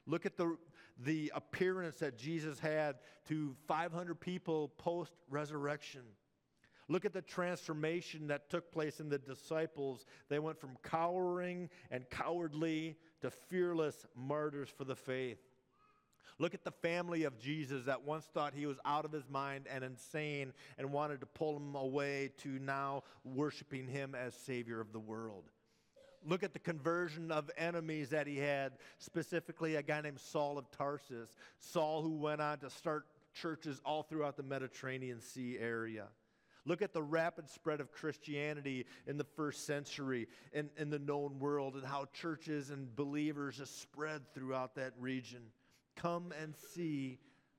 Look 0.07 0.26
at 0.26 0.37
the, 0.37 0.57
the 0.97 1.33
appearance 1.35 1.97
that 1.97 2.16
Jesus 2.16 2.61
had 2.61 3.00
to 3.26 3.57
500 3.66 4.21
people 4.21 4.69
post 4.78 5.12
resurrection. 5.28 6.02
Look 6.87 7.04
at 7.04 7.12
the 7.12 7.23
transformation 7.23 8.28
that 8.28 8.49
took 8.49 8.71
place 8.71 9.00
in 9.00 9.09
the 9.09 9.19
disciples. 9.19 10.07
They 10.28 10.38
went 10.38 10.61
from 10.61 10.76
cowering 10.85 11.69
and 11.90 12.09
cowardly 12.11 12.97
to 13.23 13.31
fearless 13.31 14.07
martyrs 14.14 14.69
for 14.69 14.85
the 14.85 14.95
faith. 14.95 15.38
Look 16.38 16.54
at 16.54 16.64
the 16.64 16.70
family 16.70 17.24
of 17.24 17.38
Jesus 17.38 17.84
that 17.86 18.02
once 18.02 18.24
thought 18.26 18.54
he 18.54 18.66
was 18.66 18.78
out 18.84 19.04
of 19.04 19.12
his 19.12 19.28
mind 19.28 19.66
and 19.70 19.84
insane 19.84 20.52
and 20.78 20.92
wanted 20.92 21.20
to 21.20 21.26
pull 21.26 21.56
him 21.56 21.74
away 21.74 22.30
to 22.38 22.48
now 22.58 23.04
worshiping 23.24 23.86
him 23.86 24.14
as 24.14 24.34
Savior 24.34 24.80
of 24.80 24.92
the 24.92 25.00
world. 25.00 25.44
Look 26.24 26.42
at 26.42 26.52
the 26.52 26.58
conversion 26.58 27.32
of 27.32 27.50
enemies 27.56 28.10
that 28.10 28.26
he 28.26 28.38
had, 28.38 28.74
specifically 28.98 29.76
a 29.76 29.82
guy 29.82 30.00
named 30.00 30.20
Saul 30.20 30.56
of 30.56 30.70
Tarsus. 30.70 31.34
Saul, 31.58 32.02
who 32.02 32.16
went 32.16 32.40
on 32.40 32.58
to 32.58 32.70
start 32.70 33.06
churches 33.34 33.80
all 33.84 34.02
throughout 34.02 34.36
the 34.36 34.42
Mediterranean 34.42 35.20
Sea 35.20 35.58
area. 35.58 36.06
Look 36.64 36.80
at 36.80 36.92
the 36.92 37.02
rapid 37.02 37.48
spread 37.48 37.80
of 37.80 37.90
Christianity 37.90 38.86
in 39.06 39.16
the 39.16 39.24
first 39.24 39.66
century 39.66 40.28
in, 40.52 40.70
in 40.76 40.90
the 40.90 40.98
known 40.98 41.40
world 41.40 41.74
and 41.74 41.84
how 41.84 42.06
churches 42.12 42.70
and 42.70 42.94
believers 42.94 43.56
just 43.56 43.80
spread 43.80 44.22
throughout 44.32 44.76
that 44.76 44.92
region. 44.98 45.42
Come 45.96 46.32
and 46.40 46.54
see 46.75 47.18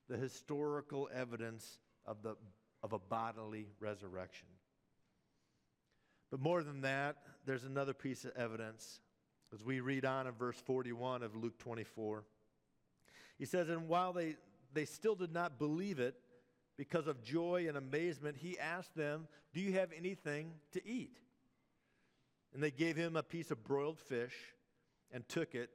the 0.10 0.18
historical 0.18 1.10
evidence 1.14 1.80
of, 2.06 2.22
the, 2.24 2.36
of 2.82 2.94
a 2.94 3.00
bodily 3.00 3.68
resurrection. 3.80 4.48
But 6.32 6.40
more 6.40 6.64
than 6.64 6.82
that, 6.82 7.18
there's 7.46 7.64
another 7.64 7.94
piece 7.94 8.26
of 8.26 8.32
evidence 8.36 9.00
as 9.54 9.64
we 9.64 9.80
read 9.80 10.04
on 10.04 10.28
in 10.28 10.34
verse 10.34 10.58
41 10.66 11.22
of 11.22 11.36
Luke 11.36 11.58
24. 11.60 12.24
He 13.38 13.46
says, 13.46 13.70
And 13.70 13.88
while 13.88 14.14
they, 14.14 14.36
they 14.74 14.86
still 14.86 15.16
did 15.16 15.32
not 15.32 15.60
believe 15.60 16.00
it, 16.00 16.16
because 16.78 17.06
of 17.06 17.24
joy 17.24 17.66
and 17.68 17.78
amazement, 17.78 18.38
he 18.38 18.58
asked 18.58 18.96
them, 18.96 19.28
Do 19.54 19.62
you 19.62 19.74
have 19.74 19.92
anything 19.96 20.54
to 20.72 20.86
eat? 20.88 21.20
And 22.54 22.64
they 22.64 22.72
gave 22.72 22.96
him 22.96 23.16
a 23.16 23.24
piece 23.24 23.52
of 23.52 23.64
broiled 23.64 24.00
fish 24.00 24.34
and 25.12 25.28
took 25.28 25.54
it 25.54 25.70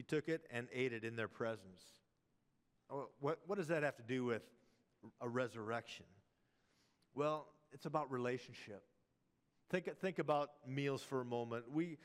he 0.00 0.04
took 0.04 0.30
it 0.30 0.46
and 0.50 0.66
ate 0.72 0.94
it 0.94 1.04
in 1.04 1.14
their 1.14 1.28
presence. 1.28 1.82
Oh, 2.88 3.10
what, 3.20 3.38
what 3.46 3.58
does 3.58 3.68
that 3.68 3.82
have 3.82 3.96
to 3.96 4.02
do 4.02 4.24
with 4.24 4.40
a 5.20 5.28
resurrection? 5.28 6.06
Well, 7.14 7.46
it's 7.70 7.84
about 7.84 8.10
relationship. 8.10 8.82
Think, 9.68 9.90
think 10.00 10.18
about 10.18 10.52
meals 10.66 11.02
for 11.02 11.20
a 11.20 11.24
moment. 11.26 11.66
We, 11.70 11.98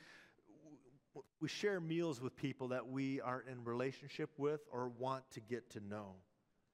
we 1.40 1.48
share 1.48 1.80
meals 1.80 2.20
with 2.20 2.36
people 2.36 2.68
that 2.68 2.86
we 2.86 3.22
aren't 3.22 3.48
in 3.48 3.64
relationship 3.64 4.28
with 4.36 4.60
or 4.70 4.90
want 4.98 5.22
to 5.30 5.40
get 5.40 5.70
to 5.70 5.80
know. 5.80 6.16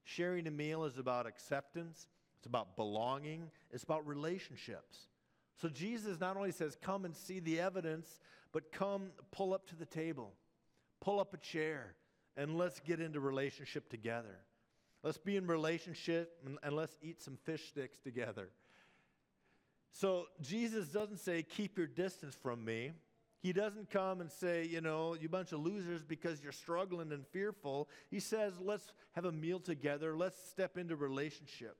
Sharing 0.03 0.49
a 0.49 0.51
meal 0.51 0.83
is 0.87 0.99
about 0.99 1.29
acceptance, 1.29 2.09
it's 2.39 2.47
about 2.49 2.75
belonging, 2.75 3.49
it's 3.71 3.85
about 3.85 4.05
relationships. 4.09 5.07
So 5.61 5.69
Jesus 5.69 6.19
not 6.19 6.37
only 6.37 6.51
says, 6.51 6.77
Come 6.83 7.05
and 7.05 7.15
see 7.15 7.39
the 7.39 7.61
evidence, 7.61 8.09
but 8.51 8.73
come 8.73 9.13
pull 9.31 9.55
up 9.55 9.69
to 9.69 9.77
the 9.77 9.87
table 9.87 10.33
pull 11.03 11.21
up 11.21 11.35
a 11.35 11.37
chair 11.37 11.95
and 12.37 12.57
let's 12.57 12.81
get 12.81 13.01
into 13.01 13.21
relationship 13.21 13.91
together. 13.91 14.39
Let's 15.03 15.19
be 15.19 15.37
in 15.37 15.47
relationship 15.47 16.39
and, 16.47 16.59
and, 16.63 16.75
let's 16.75 16.97
eat 17.03 17.21
some 17.21 17.37
fish 17.45 17.69
sticks 17.69 17.99
together. 17.99 18.49
So 19.91 20.27
Jesus 20.41 20.89
doesn't 20.89 21.19
say, 21.19 21.43
keep 21.43 21.77
your 21.77 21.89
distance 21.89 22.35
from 22.35 22.65
me. 22.65 22.93
He 23.41 23.53
doesn't 23.53 23.91
come 23.91 24.21
and 24.21 24.31
say, 24.31 24.65
you 24.65 24.81
know, 24.81 25.17
you 25.21 25.29
bunch 25.29 25.51
of 25.53 25.59
losers 25.59 26.05
because 26.05 26.41
you're 26.41 26.53
struggling 26.53 27.11
and 27.11 27.27
fearful. 27.27 27.89
He 28.09 28.21
says, 28.21 28.55
let's 28.61 28.93
have 29.13 29.25
a 29.25 29.33
meal 29.33 29.59
together. 29.59 30.17
Let's 30.17 30.39
step 30.49 30.79
into 30.79 30.95
relationship. 30.95 31.77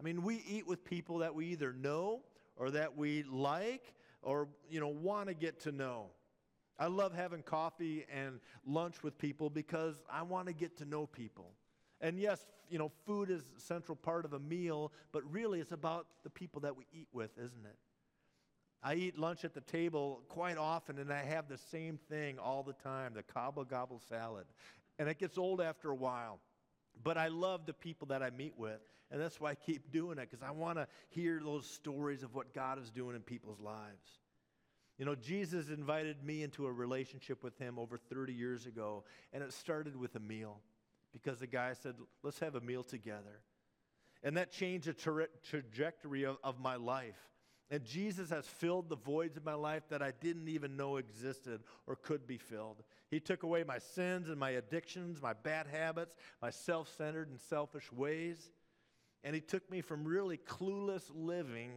I 0.00 0.02
mean, 0.02 0.22
we 0.22 0.42
eat 0.48 0.66
with 0.66 0.84
people 0.84 1.18
that 1.18 1.34
we 1.34 1.46
either 1.48 1.74
know 1.74 2.22
or 2.56 2.70
that 2.70 2.96
we 2.96 3.24
like 3.24 3.92
or, 4.22 4.48
you 4.70 4.80
know, 4.80 4.88
want 4.88 5.28
to 5.28 5.34
get 5.34 5.60
to 5.60 5.72
know. 5.72 6.06
I 6.78 6.86
love 6.86 7.14
having 7.14 7.42
coffee 7.42 8.06
and 8.14 8.40
lunch 8.66 9.02
with 9.02 9.18
people 9.18 9.50
because 9.50 9.96
I 10.10 10.22
want 10.22 10.46
to 10.46 10.52
get 10.52 10.76
to 10.78 10.84
know 10.84 11.06
people. 11.06 11.52
And 12.00 12.18
yes, 12.18 12.44
you 12.70 12.78
know, 12.78 12.92
food 13.04 13.30
is 13.30 13.42
a 13.56 13.60
central 13.60 13.96
part 13.96 14.24
of 14.24 14.32
a 14.32 14.38
meal, 14.38 14.92
but 15.12 15.22
really 15.32 15.60
it's 15.60 15.72
about 15.72 16.06
the 16.22 16.30
people 16.30 16.60
that 16.60 16.76
we 16.76 16.84
eat 16.92 17.08
with, 17.12 17.36
isn't 17.36 17.66
it? 17.66 17.76
I 18.82 18.94
eat 18.94 19.18
lunch 19.18 19.44
at 19.44 19.54
the 19.54 19.60
table 19.60 20.22
quite 20.28 20.56
often, 20.56 20.98
and 20.98 21.12
I 21.12 21.24
have 21.24 21.48
the 21.48 21.58
same 21.58 21.98
thing 22.08 22.38
all 22.38 22.62
the 22.62 22.74
time 22.74 23.12
the 23.14 23.24
cobble 23.24 23.64
gobble 23.64 24.00
salad. 24.08 24.44
And 25.00 25.08
it 25.08 25.18
gets 25.18 25.36
old 25.36 25.60
after 25.60 25.90
a 25.90 25.94
while. 25.96 26.38
But 27.02 27.16
I 27.16 27.28
love 27.28 27.66
the 27.66 27.72
people 27.72 28.06
that 28.08 28.22
I 28.22 28.30
meet 28.30 28.54
with, 28.56 28.80
and 29.10 29.20
that's 29.20 29.40
why 29.40 29.50
I 29.50 29.54
keep 29.54 29.90
doing 29.90 30.18
it, 30.18 30.28
because 30.30 30.42
I 30.46 30.50
want 30.50 30.78
to 30.78 30.86
hear 31.10 31.40
those 31.42 31.66
stories 31.66 32.22
of 32.22 32.34
what 32.34 32.54
God 32.54 32.80
is 32.80 32.90
doing 32.90 33.16
in 33.16 33.22
people's 33.22 33.60
lives. 33.60 34.18
You 34.98 35.04
know, 35.04 35.14
Jesus 35.14 35.68
invited 35.68 36.24
me 36.24 36.42
into 36.42 36.66
a 36.66 36.72
relationship 36.72 37.44
with 37.44 37.56
him 37.58 37.78
over 37.78 37.96
30 37.96 38.32
years 38.32 38.66
ago, 38.66 39.04
and 39.32 39.42
it 39.44 39.52
started 39.52 39.96
with 39.96 40.16
a 40.16 40.20
meal 40.20 40.58
because 41.12 41.38
the 41.38 41.46
guy 41.46 41.72
said, 41.72 41.94
Let's 42.24 42.40
have 42.40 42.56
a 42.56 42.60
meal 42.60 42.82
together. 42.82 43.40
And 44.24 44.36
that 44.36 44.50
changed 44.50 44.88
the 44.88 44.94
tra- 44.94 45.28
trajectory 45.48 46.24
of, 46.24 46.38
of 46.42 46.58
my 46.58 46.74
life. 46.74 47.16
And 47.70 47.84
Jesus 47.84 48.30
has 48.30 48.46
filled 48.46 48.88
the 48.88 48.96
voids 48.96 49.36
of 49.36 49.44
my 49.44 49.54
life 49.54 49.82
that 49.90 50.02
I 50.02 50.12
didn't 50.20 50.48
even 50.48 50.76
know 50.76 50.96
existed 50.96 51.60
or 51.86 51.96
could 51.96 52.26
be 52.26 52.38
filled. 52.38 52.82
He 53.10 53.20
took 53.20 53.42
away 53.42 53.62
my 53.62 53.78
sins 53.78 54.28
and 54.28 54.40
my 54.40 54.50
addictions, 54.50 55.22
my 55.22 55.34
bad 55.34 55.66
habits, 55.66 56.16
my 56.42 56.50
self 56.50 56.92
centered 56.96 57.28
and 57.28 57.38
selfish 57.38 57.92
ways. 57.92 58.50
And 59.22 59.34
He 59.34 59.40
took 59.40 59.70
me 59.70 59.80
from 59.80 60.04
really 60.04 60.38
clueless 60.38 61.08
living 61.14 61.72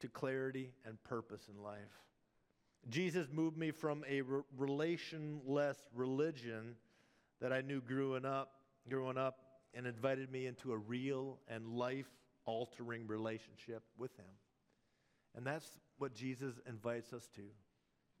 to 0.00 0.08
clarity 0.08 0.70
and 0.84 1.02
purpose 1.02 1.48
in 1.52 1.60
life. 1.62 2.07
Jesus 2.88 3.28
moved 3.30 3.56
me 3.56 3.70
from 3.70 4.04
a 4.08 4.22
re- 4.22 4.42
relationless 4.56 5.76
religion 5.94 6.76
that 7.40 7.52
I 7.52 7.60
knew 7.60 7.80
growing 7.80 8.24
up, 8.24 8.52
growing 8.88 9.18
up, 9.18 9.38
and 9.74 9.86
invited 9.86 10.30
me 10.32 10.46
into 10.46 10.72
a 10.72 10.76
real 10.76 11.38
and 11.48 11.68
life-altering 11.68 13.06
relationship 13.06 13.82
with 13.98 14.16
Him. 14.16 14.24
And 15.36 15.46
that's 15.46 15.70
what 15.98 16.14
Jesus 16.14 16.54
invites 16.66 17.12
us 17.12 17.28
to. 17.36 17.42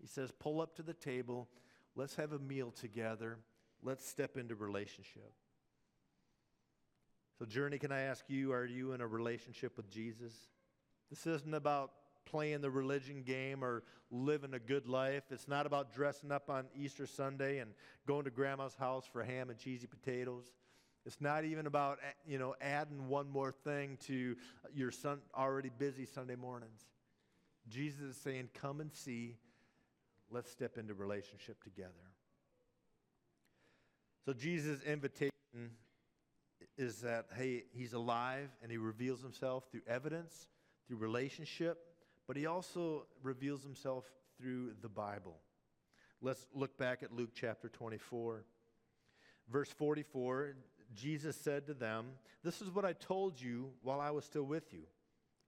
He 0.00 0.06
says, 0.06 0.30
"Pull 0.30 0.60
up 0.60 0.74
to 0.76 0.82
the 0.82 0.94
table. 0.94 1.48
Let's 1.96 2.16
have 2.16 2.32
a 2.32 2.38
meal 2.38 2.70
together. 2.70 3.38
Let's 3.82 4.06
step 4.06 4.36
into 4.36 4.54
relationship." 4.54 5.32
So, 7.38 7.46
Journey, 7.46 7.78
can 7.78 7.92
I 7.92 8.00
ask 8.00 8.28
you, 8.28 8.52
are 8.52 8.66
you 8.66 8.92
in 8.92 9.00
a 9.00 9.06
relationship 9.06 9.76
with 9.76 9.88
Jesus? 9.88 10.48
This 11.08 11.26
isn't 11.26 11.54
about 11.54 11.92
playing 12.30 12.60
the 12.60 12.70
religion 12.70 13.22
game 13.22 13.64
or 13.64 13.82
living 14.10 14.54
a 14.54 14.58
good 14.58 14.86
life. 14.86 15.24
It's 15.30 15.48
not 15.48 15.66
about 15.66 15.92
dressing 15.92 16.32
up 16.32 16.50
on 16.50 16.66
Easter 16.74 17.06
Sunday 17.06 17.58
and 17.58 17.72
going 18.06 18.24
to 18.24 18.30
grandma's 18.30 18.74
house 18.74 19.06
for 19.10 19.22
ham 19.22 19.50
and 19.50 19.58
cheesy 19.58 19.86
potatoes. 19.86 20.52
It's 21.06 21.20
not 21.20 21.44
even 21.44 21.66
about 21.66 21.98
you 22.26 22.38
know 22.38 22.54
adding 22.60 23.08
one 23.08 23.30
more 23.30 23.52
thing 23.52 23.98
to 24.06 24.36
your 24.74 24.92
already 25.34 25.70
busy 25.78 26.04
Sunday 26.04 26.36
mornings. 26.36 26.84
Jesus 27.68 28.00
is 28.00 28.16
saying, 28.16 28.50
"Come 28.54 28.80
and 28.80 28.92
see. 28.92 29.36
Let's 30.30 30.50
step 30.50 30.76
into 30.76 30.94
relationship 30.94 31.62
together." 31.64 31.92
So 34.26 34.34
Jesus' 34.34 34.82
invitation 34.82 35.32
is 36.76 37.00
that 37.00 37.26
hey, 37.34 37.64
he's 37.72 37.94
alive 37.94 38.50
and 38.62 38.70
he 38.70 38.76
reveals 38.76 39.22
himself 39.22 39.64
through 39.70 39.82
evidence, 39.86 40.48
through 40.86 40.98
relationship, 40.98 41.87
but 42.28 42.36
he 42.36 42.46
also 42.46 43.06
reveals 43.22 43.64
himself 43.64 44.04
through 44.38 44.74
the 44.82 44.88
Bible. 44.88 45.38
Let's 46.20 46.46
look 46.54 46.76
back 46.78 47.02
at 47.02 47.10
Luke 47.10 47.30
chapter 47.34 47.68
24. 47.68 48.44
Verse 49.50 49.70
44 49.72 50.54
Jesus 50.94 51.36
said 51.36 51.66
to 51.66 51.74
them, 51.74 52.06
This 52.42 52.62
is 52.62 52.70
what 52.70 52.84
I 52.86 52.94
told 52.94 53.38
you 53.40 53.70
while 53.82 54.00
I 54.00 54.10
was 54.10 54.24
still 54.24 54.44
with 54.44 54.72
you. 54.72 54.84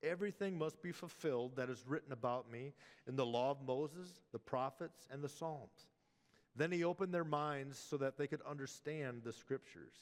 Everything 0.02 0.58
must 0.58 0.82
be 0.82 0.92
fulfilled 0.92 1.56
that 1.56 1.70
is 1.70 1.84
written 1.86 2.12
about 2.12 2.50
me 2.50 2.72
in 3.06 3.16
the 3.16 3.24
law 3.24 3.50
of 3.50 3.62
Moses, 3.66 4.20
the 4.32 4.38
prophets, 4.38 5.06
and 5.10 5.22
the 5.22 5.28
Psalms. 5.28 5.88
Then 6.56 6.72
he 6.72 6.84
opened 6.84 7.14
their 7.14 7.24
minds 7.24 7.78
so 7.78 7.96
that 7.98 8.18
they 8.18 8.26
could 8.26 8.42
understand 8.42 9.22
the 9.24 9.32
scriptures. 9.32 9.94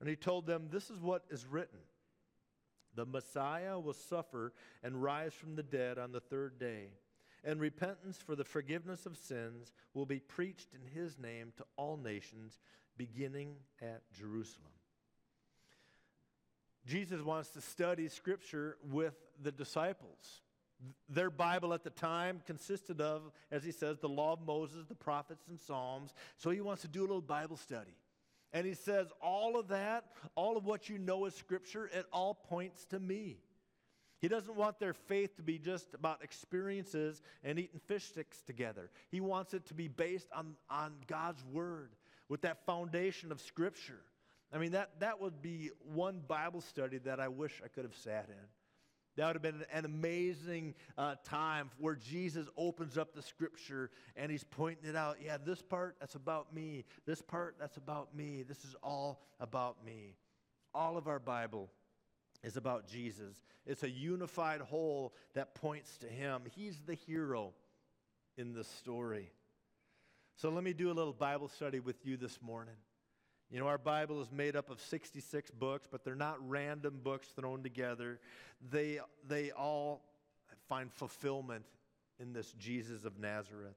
And 0.00 0.08
he 0.08 0.16
told 0.16 0.46
them, 0.46 0.68
This 0.70 0.90
is 0.90 1.00
what 1.00 1.24
is 1.30 1.46
written 1.46 1.78
the 2.94 3.06
Messiah 3.06 3.78
will 3.78 3.92
suffer 3.92 4.52
and 4.82 5.02
rise 5.02 5.32
from 5.32 5.56
the 5.56 5.62
dead 5.62 5.98
on 5.98 6.12
the 6.12 6.20
third 6.20 6.58
day, 6.58 6.88
and 7.44 7.60
repentance 7.60 8.18
for 8.18 8.34
the 8.34 8.44
forgiveness 8.44 9.06
of 9.06 9.16
sins 9.16 9.72
will 9.94 10.06
be 10.06 10.20
preached 10.20 10.68
in 10.74 11.00
his 11.00 11.18
name 11.18 11.52
to 11.56 11.64
all 11.76 11.96
nations, 11.96 12.58
beginning 12.96 13.54
at 13.80 14.02
Jerusalem. 14.12 14.72
Jesus 16.86 17.20
wants 17.20 17.50
to 17.50 17.60
study 17.60 18.08
Scripture 18.08 18.78
with 18.82 19.14
the 19.42 19.52
disciples. 19.52 20.40
Their 21.08 21.30
Bible 21.30 21.74
at 21.74 21.84
the 21.84 21.90
time 21.90 22.40
consisted 22.46 23.00
of, 23.00 23.30
as 23.50 23.62
he 23.64 23.72
says, 23.72 23.98
the 23.98 24.08
law 24.08 24.32
of 24.32 24.40
Moses, 24.40 24.86
the 24.86 24.94
prophets, 24.94 25.44
and 25.48 25.58
Psalms. 25.58 26.14
So 26.36 26.50
he 26.50 26.60
wants 26.60 26.82
to 26.82 26.88
do 26.88 27.00
a 27.00 27.02
little 27.02 27.20
Bible 27.20 27.56
study. 27.56 27.96
And 28.52 28.66
he 28.66 28.74
says, 28.74 29.08
all 29.20 29.58
of 29.58 29.68
that, 29.68 30.04
all 30.34 30.56
of 30.56 30.64
what 30.64 30.88
you 30.88 30.98
know 30.98 31.26
is 31.26 31.34
Scripture, 31.34 31.90
it 31.92 32.06
all 32.12 32.34
points 32.34 32.84
to 32.86 32.98
me. 32.98 33.38
He 34.20 34.28
doesn't 34.28 34.56
want 34.56 34.80
their 34.80 34.94
faith 34.94 35.36
to 35.36 35.42
be 35.42 35.58
just 35.58 35.94
about 35.94 36.24
experiences 36.24 37.22
and 37.44 37.58
eating 37.58 37.80
fish 37.86 38.04
sticks 38.04 38.42
together. 38.42 38.90
He 39.10 39.20
wants 39.20 39.54
it 39.54 39.66
to 39.66 39.74
be 39.74 39.86
based 39.86 40.28
on, 40.34 40.54
on 40.68 40.94
God's 41.06 41.44
Word 41.52 41.90
with 42.28 42.40
that 42.40 42.64
foundation 42.66 43.30
of 43.30 43.40
Scripture. 43.40 44.00
I 44.52 44.58
mean, 44.58 44.72
that, 44.72 44.98
that 45.00 45.20
would 45.20 45.40
be 45.40 45.70
one 45.94 46.20
Bible 46.26 46.62
study 46.62 46.98
that 46.98 47.20
I 47.20 47.28
wish 47.28 47.60
I 47.64 47.68
could 47.68 47.84
have 47.84 47.94
sat 47.94 48.28
in. 48.28 48.46
That 49.18 49.26
would 49.26 49.34
have 49.34 49.42
been 49.42 49.64
an 49.72 49.84
amazing 49.84 50.76
uh, 50.96 51.16
time 51.24 51.72
where 51.78 51.96
Jesus 51.96 52.46
opens 52.56 52.96
up 52.96 53.14
the 53.16 53.22
scripture 53.22 53.90
and 54.14 54.30
he's 54.30 54.44
pointing 54.44 54.88
it 54.88 54.94
out. 54.94 55.16
Yeah, 55.20 55.38
this 55.44 55.60
part, 55.60 55.96
that's 55.98 56.14
about 56.14 56.54
me. 56.54 56.84
This 57.04 57.20
part, 57.20 57.56
that's 57.58 57.76
about 57.76 58.14
me. 58.14 58.44
This 58.44 58.64
is 58.64 58.76
all 58.80 59.20
about 59.40 59.84
me. 59.84 60.14
All 60.72 60.96
of 60.96 61.08
our 61.08 61.18
Bible 61.18 61.68
is 62.44 62.56
about 62.56 62.86
Jesus. 62.86 63.34
It's 63.66 63.82
a 63.82 63.90
unified 63.90 64.60
whole 64.60 65.12
that 65.34 65.52
points 65.52 65.98
to 65.98 66.06
him. 66.06 66.42
He's 66.54 66.78
the 66.86 66.94
hero 66.94 67.54
in 68.36 68.52
the 68.52 68.62
story. 68.62 69.32
So 70.36 70.48
let 70.48 70.62
me 70.62 70.72
do 70.72 70.92
a 70.92 70.94
little 70.94 71.12
Bible 71.12 71.48
study 71.48 71.80
with 71.80 72.06
you 72.06 72.16
this 72.16 72.40
morning. 72.40 72.76
You 73.50 73.58
know, 73.58 73.66
our 73.66 73.78
Bible 73.78 74.20
is 74.20 74.30
made 74.30 74.56
up 74.56 74.70
of 74.70 74.80
66 74.80 75.50
books, 75.52 75.88
but 75.90 76.04
they're 76.04 76.14
not 76.14 76.36
random 76.46 77.00
books 77.02 77.28
thrown 77.28 77.62
together. 77.62 78.20
They, 78.70 79.00
they 79.26 79.52
all 79.52 80.02
find 80.68 80.92
fulfillment 80.92 81.64
in 82.20 82.32
this 82.32 82.52
Jesus 82.52 83.04
of 83.04 83.18
Nazareth. 83.18 83.76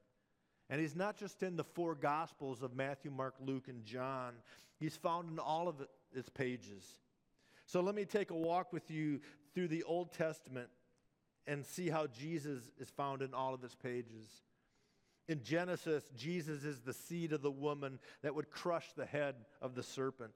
And 0.70 0.82
he's 0.82 0.96
not 0.96 1.18
just 1.18 1.42
in 1.44 1.56
the 1.56 1.64
four 1.64 1.96
Gospels 1.96 2.62
of 2.62 2.76
Matthew, 2.76 3.12
Mark, 3.12 3.36
Luke, 3.40 3.68
and 3.68 3.86
John, 3.86 4.34
he's 4.80 4.96
found 4.96 5.30
in 5.30 5.40
all 5.40 5.68
of 5.68 5.76
its 6.14 6.30
pages. 6.30 6.86
So 7.66 7.82
let 7.82 7.96
me 7.96 8.06
take 8.06 8.32
a 8.32 8.36
walk 8.36 8.74
with 8.74 8.90
you 8.92 9.22
through 9.54 9.70
the 9.70 9.84
Old 9.84 10.12
Testament 10.12 10.70
and 11.48 11.66
see 11.66 11.90
how 11.90 12.08
Jesus 12.08 12.72
is 12.80 12.90
found 12.90 13.22
in 13.22 13.34
all 13.34 13.54
of 13.54 13.64
its 13.64 13.76
pages. 13.76 14.28
In 15.28 15.44
Genesis, 15.44 16.04
Jesus 16.16 16.64
is 16.64 16.80
the 16.80 16.94
seed 16.94 17.32
of 17.32 17.42
the 17.42 17.52
woman 17.52 18.00
that 18.22 18.36
would 18.36 18.50
crush 18.50 18.92
the 18.94 19.06
head 19.06 19.36
of 19.62 19.76
the 19.76 19.84
serpent. 19.84 20.34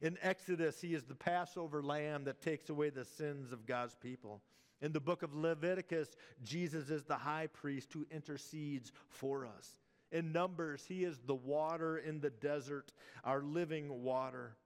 In 0.00 0.18
Exodus, 0.22 0.80
he 0.80 0.94
is 0.94 1.04
the 1.04 1.14
Passover 1.14 1.82
lamb 1.82 2.24
that 2.24 2.42
takes 2.42 2.68
away 2.68 2.90
the 2.90 3.04
sins 3.04 3.52
of 3.52 3.66
God's 3.66 3.94
people. 3.94 4.42
In 4.82 4.92
the 4.92 5.00
book 5.00 5.22
of 5.22 5.34
Leviticus, 5.34 6.16
Jesus 6.42 6.90
is 6.90 7.04
the 7.04 7.16
high 7.16 7.46
priest 7.46 7.92
who 7.92 8.06
intercedes 8.10 8.92
for 9.08 9.46
us. 9.46 9.78
In 10.12 10.32
Numbers, 10.32 10.84
he 10.86 11.04
is 11.04 11.18
the 11.26 11.34
water 11.34 11.98
in 11.98 12.20
the 12.20 12.30
desert, 12.30 12.92
our 13.24 13.42
living 13.42 14.02
water. 14.02 14.56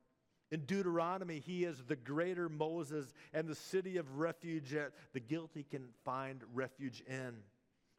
In 0.50 0.60
Deuteronomy, 0.60 1.40
he 1.40 1.64
is 1.64 1.84
the 1.86 1.96
greater 1.96 2.48
Moses 2.48 3.12
and 3.32 3.46
the 3.46 3.54
city 3.54 3.96
of 3.96 4.18
refuge 4.18 4.70
that 4.70 4.92
the 5.12 5.20
guilty 5.20 5.62
can 5.62 5.88
find 6.04 6.42
refuge 6.54 7.02
in. 7.06 7.34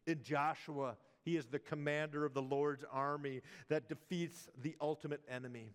In 0.08 0.24
Joshua, 0.24 0.98
he 1.24 1.36
is 1.36 1.48
the 1.48 1.60
commander 1.60 2.26
of 2.26 2.34
the 2.34 2.42
Lord's 2.42 2.86
army 2.92 3.42
that 3.70 3.90
defeats 3.90 4.50
the 4.62 4.76
ultimate 4.82 5.22
enemy. 5.30 5.74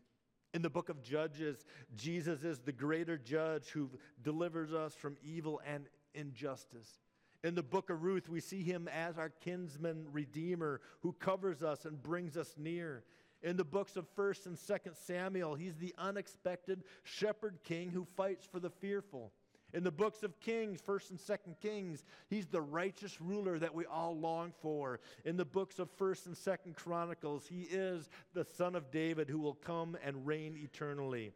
In 0.52 0.62
the 0.62 0.70
book 0.70 0.88
of 0.88 1.02
Judges, 1.02 1.64
Jesus 1.96 2.44
is 2.44 2.60
the 2.60 2.72
greater 2.72 3.18
judge 3.18 3.70
who 3.70 3.90
delivers 4.22 4.72
us 4.72 4.94
from 4.94 5.16
evil 5.22 5.60
and 5.66 5.86
injustice. 6.14 7.00
In 7.42 7.54
the 7.54 7.62
book 7.62 7.90
of 7.90 8.02
Ruth, 8.02 8.28
we 8.28 8.40
see 8.40 8.62
him 8.62 8.88
as 8.88 9.18
our 9.18 9.28
kinsman 9.28 10.06
redeemer 10.12 10.80
who 11.00 11.12
covers 11.12 11.62
us 11.62 11.84
and 11.84 12.02
brings 12.02 12.36
us 12.36 12.54
near. 12.56 13.04
In 13.42 13.58
the 13.58 13.64
books 13.64 13.96
of 13.96 14.06
1st 14.16 14.46
and 14.46 14.56
2nd 14.56 14.96
Samuel, 14.96 15.54
he's 15.54 15.76
the 15.76 15.94
unexpected 15.98 16.84
shepherd 17.02 17.58
king 17.62 17.90
who 17.90 18.06
fights 18.16 18.46
for 18.50 18.60
the 18.60 18.70
fearful. 18.70 19.32
In 19.74 19.82
the 19.82 19.90
books 19.90 20.22
of 20.22 20.38
Kings, 20.38 20.80
1st 20.80 21.10
and 21.10 21.18
2nd 21.18 21.60
Kings, 21.60 22.04
he's 22.30 22.46
the 22.46 22.60
righteous 22.60 23.20
ruler 23.20 23.58
that 23.58 23.74
we 23.74 23.84
all 23.86 24.16
long 24.16 24.52
for. 24.62 25.00
In 25.24 25.36
the 25.36 25.44
books 25.44 25.80
of 25.80 25.90
1st 25.98 26.26
and 26.26 26.36
2nd 26.36 26.76
Chronicles, 26.76 27.48
he 27.48 27.62
is 27.62 28.08
the 28.34 28.44
son 28.44 28.76
of 28.76 28.92
David 28.92 29.28
who 29.28 29.40
will 29.40 29.54
come 29.54 29.98
and 30.04 30.24
reign 30.24 30.56
eternally. 30.56 31.32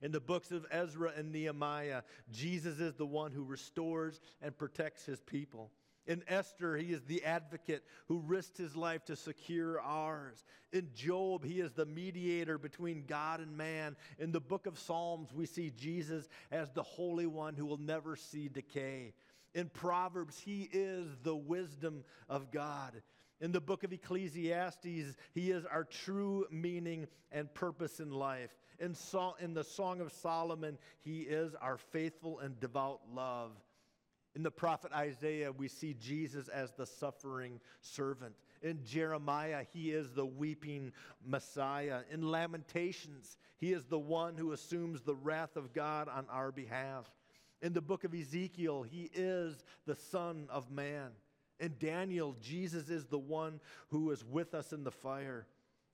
In 0.00 0.12
the 0.12 0.20
books 0.20 0.52
of 0.52 0.64
Ezra 0.70 1.12
and 1.16 1.32
Nehemiah, 1.32 2.02
Jesus 2.30 2.78
is 2.78 2.94
the 2.94 3.06
one 3.06 3.32
who 3.32 3.42
restores 3.42 4.20
and 4.40 4.56
protects 4.56 5.04
his 5.04 5.20
people. 5.20 5.72
In 6.06 6.22
Esther, 6.28 6.76
he 6.76 6.92
is 6.92 7.02
the 7.04 7.24
advocate 7.24 7.82
who 8.06 8.20
risked 8.20 8.56
his 8.56 8.76
life 8.76 9.04
to 9.06 9.16
secure 9.16 9.80
ours. 9.80 10.44
In 10.72 10.90
Job, 10.94 11.44
he 11.44 11.60
is 11.60 11.72
the 11.72 11.86
mediator 11.86 12.58
between 12.58 13.04
God 13.06 13.40
and 13.40 13.56
man. 13.56 13.96
In 14.18 14.30
the 14.30 14.40
book 14.40 14.66
of 14.66 14.78
Psalms, 14.78 15.32
we 15.34 15.46
see 15.46 15.70
Jesus 15.76 16.28
as 16.50 16.70
the 16.70 16.82
Holy 16.82 17.26
One 17.26 17.54
who 17.54 17.66
will 17.66 17.80
never 17.80 18.14
see 18.14 18.48
decay. 18.48 19.14
In 19.54 19.68
Proverbs, 19.68 20.38
he 20.38 20.68
is 20.72 21.06
the 21.22 21.34
wisdom 21.34 22.04
of 22.28 22.50
God. 22.52 23.02
In 23.40 23.52
the 23.52 23.60
book 23.60 23.84
of 23.84 23.92
Ecclesiastes, 23.92 25.16
he 25.34 25.50
is 25.50 25.64
our 25.66 25.84
true 25.84 26.46
meaning 26.50 27.06
and 27.32 27.52
purpose 27.52 28.00
in 28.00 28.10
life. 28.10 28.50
In, 28.78 28.94
so- 28.94 29.36
in 29.40 29.54
the 29.54 29.64
Song 29.64 30.00
of 30.00 30.12
Solomon, 30.12 30.78
he 31.02 31.22
is 31.22 31.54
our 31.56 31.78
faithful 31.78 32.38
and 32.38 32.58
devout 32.60 33.00
love. 33.12 33.52
In 34.36 34.42
the 34.42 34.50
prophet 34.50 34.92
Isaiah, 34.92 35.50
we 35.50 35.66
see 35.66 35.94
Jesus 35.94 36.48
as 36.48 36.70
the 36.72 36.84
suffering 36.84 37.58
servant. 37.80 38.34
In 38.62 38.84
Jeremiah, 38.84 39.64
he 39.72 39.92
is 39.92 40.10
the 40.10 40.26
weeping 40.26 40.92
Messiah. 41.24 42.00
In 42.12 42.30
Lamentations, 42.30 43.38
he 43.56 43.72
is 43.72 43.86
the 43.86 43.98
one 43.98 44.36
who 44.36 44.52
assumes 44.52 45.00
the 45.00 45.14
wrath 45.14 45.56
of 45.56 45.72
God 45.72 46.10
on 46.10 46.26
our 46.30 46.52
behalf. 46.52 47.10
In 47.62 47.72
the 47.72 47.80
book 47.80 48.04
of 48.04 48.12
Ezekiel, 48.12 48.82
he 48.82 49.10
is 49.14 49.64
the 49.86 49.94
Son 49.94 50.48
of 50.50 50.70
Man. 50.70 51.12
In 51.58 51.74
Daniel, 51.78 52.36
Jesus 52.42 52.90
is 52.90 53.06
the 53.06 53.18
one 53.18 53.58
who 53.88 54.10
is 54.10 54.22
with 54.22 54.52
us 54.52 54.74
in 54.74 54.84
the 54.84 54.90
fire. 54.90 55.46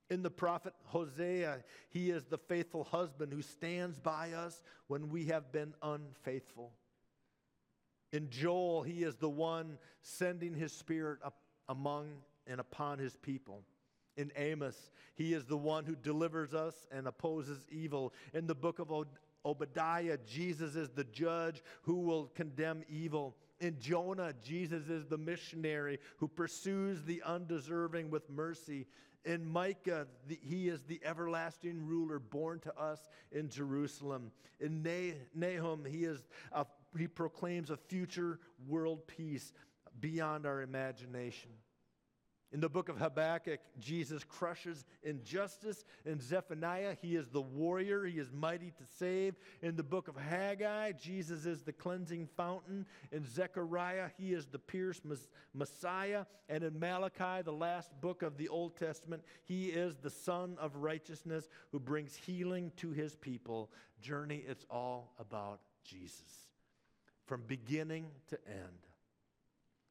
In 0.09 0.21
the 0.21 0.29
prophet 0.29 0.73
Hosea, 0.83 1.63
he 1.89 2.09
is 2.09 2.25
the 2.25 2.37
faithful 2.37 2.83
husband 2.83 3.31
who 3.31 3.41
stands 3.41 3.99
by 3.99 4.33
us 4.33 4.61
when 4.87 5.07
we 5.07 5.27
have 5.27 5.53
been 5.53 5.73
unfaithful. 5.81 6.73
In 8.13 8.29
Joel, 8.29 8.83
he 8.83 9.03
is 9.03 9.15
the 9.15 9.29
one 9.29 9.77
sending 10.03 10.53
his 10.53 10.71
spirit 10.71 11.19
up 11.25 11.35
among 11.67 12.09
and 12.47 12.61
upon 12.61 12.99
his 12.99 13.17
people. 13.17 13.63
In 14.15 14.31
Amos, 14.37 14.91
he 15.15 15.33
is 15.33 15.45
the 15.45 15.57
one 15.57 15.85
who 15.85 15.95
delivers 15.95 16.53
us 16.53 16.87
and 16.91 17.07
opposes 17.07 17.65
evil. 17.71 18.13
In 18.35 18.45
the 18.45 18.53
book 18.53 18.77
of 18.77 18.93
Obadiah, 19.43 20.19
Jesus 20.27 20.75
is 20.75 20.89
the 20.89 21.05
judge 21.05 21.63
who 21.81 21.95
will 22.01 22.27
condemn 22.35 22.83
evil. 22.87 23.35
In 23.59 23.79
Jonah, 23.79 24.33
Jesus 24.43 24.89
is 24.89 25.07
the 25.07 25.17
missionary 25.17 25.97
who 26.17 26.27
pursues 26.27 27.03
the 27.03 27.23
undeserving 27.25 28.11
with 28.11 28.29
mercy. 28.29 28.85
In 29.25 29.43
Micah, 29.43 30.05
the, 30.27 30.37
he 30.41 30.67
is 30.67 30.83
the 30.83 31.01
everlasting 31.03 31.87
ruler 31.87 32.19
born 32.19 32.59
to 32.59 32.77
us 32.77 32.99
in 33.31 33.49
Jerusalem. 33.49 34.31
In 34.59 34.83
Nahum, 35.33 35.85
he 35.85 36.03
is 36.03 36.27
a 36.51 36.65
he 36.97 37.07
proclaims 37.07 37.69
a 37.69 37.77
future 37.77 38.39
world 38.67 39.07
peace 39.07 39.51
beyond 39.99 40.45
our 40.45 40.61
imagination. 40.61 41.51
In 42.53 42.59
the 42.59 42.69
book 42.69 42.87
of 42.87 42.99
Habakkuk, 42.99 43.59
Jesus 43.79 44.23
crushes 44.23 44.85
injustice. 45.01 45.83
In 46.05 46.19
Zephaniah, 46.19 46.95
he 47.01 47.15
is 47.15 47.29
the 47.29 47.41
warrior, 47.41 48.05
he 48.05 48.19
is 48.19 48.31
mighty 48.31 48.69
to 48.69 48.83
save. 48.99 49.33
In 49.63 49.75
the 49.75 49.81
book 49.81 50.07
of 50.07 50.15
Haggai, 50.15 50.91
Jesus 50.91 51.47
is 51.47 51.63
the 51.63 51.73
cleansing 51.73 52.29
fountain. 52.37 52.85
In 53.11 53.25
Zechariah, 53.25 54.09
he 54.19 54.33
is 54.33 54.45
the 54.45 54.59
pierced 54.59 55.01
Messiah. 55.55 56.25
And 56.47 56.63
in 56.63 56.79
Malachi, 56.79 57.41
the 57.43 57.51
last 57.51 57.89
book 58.01 58.21
of 58.21 58.37
the 58.37 58.49
Old 58.49 58.77
Testament, 58.77 59.23
he 59.45 59.69
is 59.69 59.95
the 59.95 60.11
Sun 60.11 60.57
of 60.59 60.75
righteousness 60.75 61.49
who 61.71 61.79
brings 61.79 62.15
healing 62.15 62.71
to 62.77 62.91
his 62.91 63.15
people. 63.15 63.71
Journey, 63.99 64.43
it's 64.47 64.65
all 64.69 65.15
about 65.17 65.59
Jesus 65.83 66.42
from 67.25 67.43
beginning 67.47 68.07
to 68.29 68.37
end. 68.47 68.87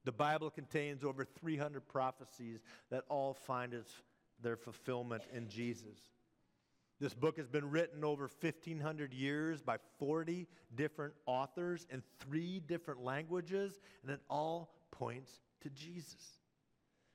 The 0.04 0.12
Bible 0.12 0.50
contains 0.50 1.04
over 1.04 1.24
300 1.24 1.86
prophecies 1.86 2.60
that 2.90 3.04
all 3.08 3.34
find 3.34 3.72
its, 3.72 3.92
their 4.42 4.56
fulfillment 4.56 5.22
in 5.32 5.48
Jesus. 5.48 5.98
This 7.00 7.14
book 7.14 7.36
has 7.36 7.48
been 7.48 7.70
written 7.70 8.04
over 8.04 8.30
1,500 8.40 9.12
years 9.12 9.60
by 9.60 9.76
40 9.98 10.46
different 10.74 11.14
authors 11.26 11.86
in 11.90 12.02
three 12.20 12.60
different 12.60 13.02
languages, 13.02 13.80
and 14.02 14.12
it 14.12 14.20
all 14.28 14.72
points 14.90 15.40
to 15.62 15.70
Jesus. 15.70 16.38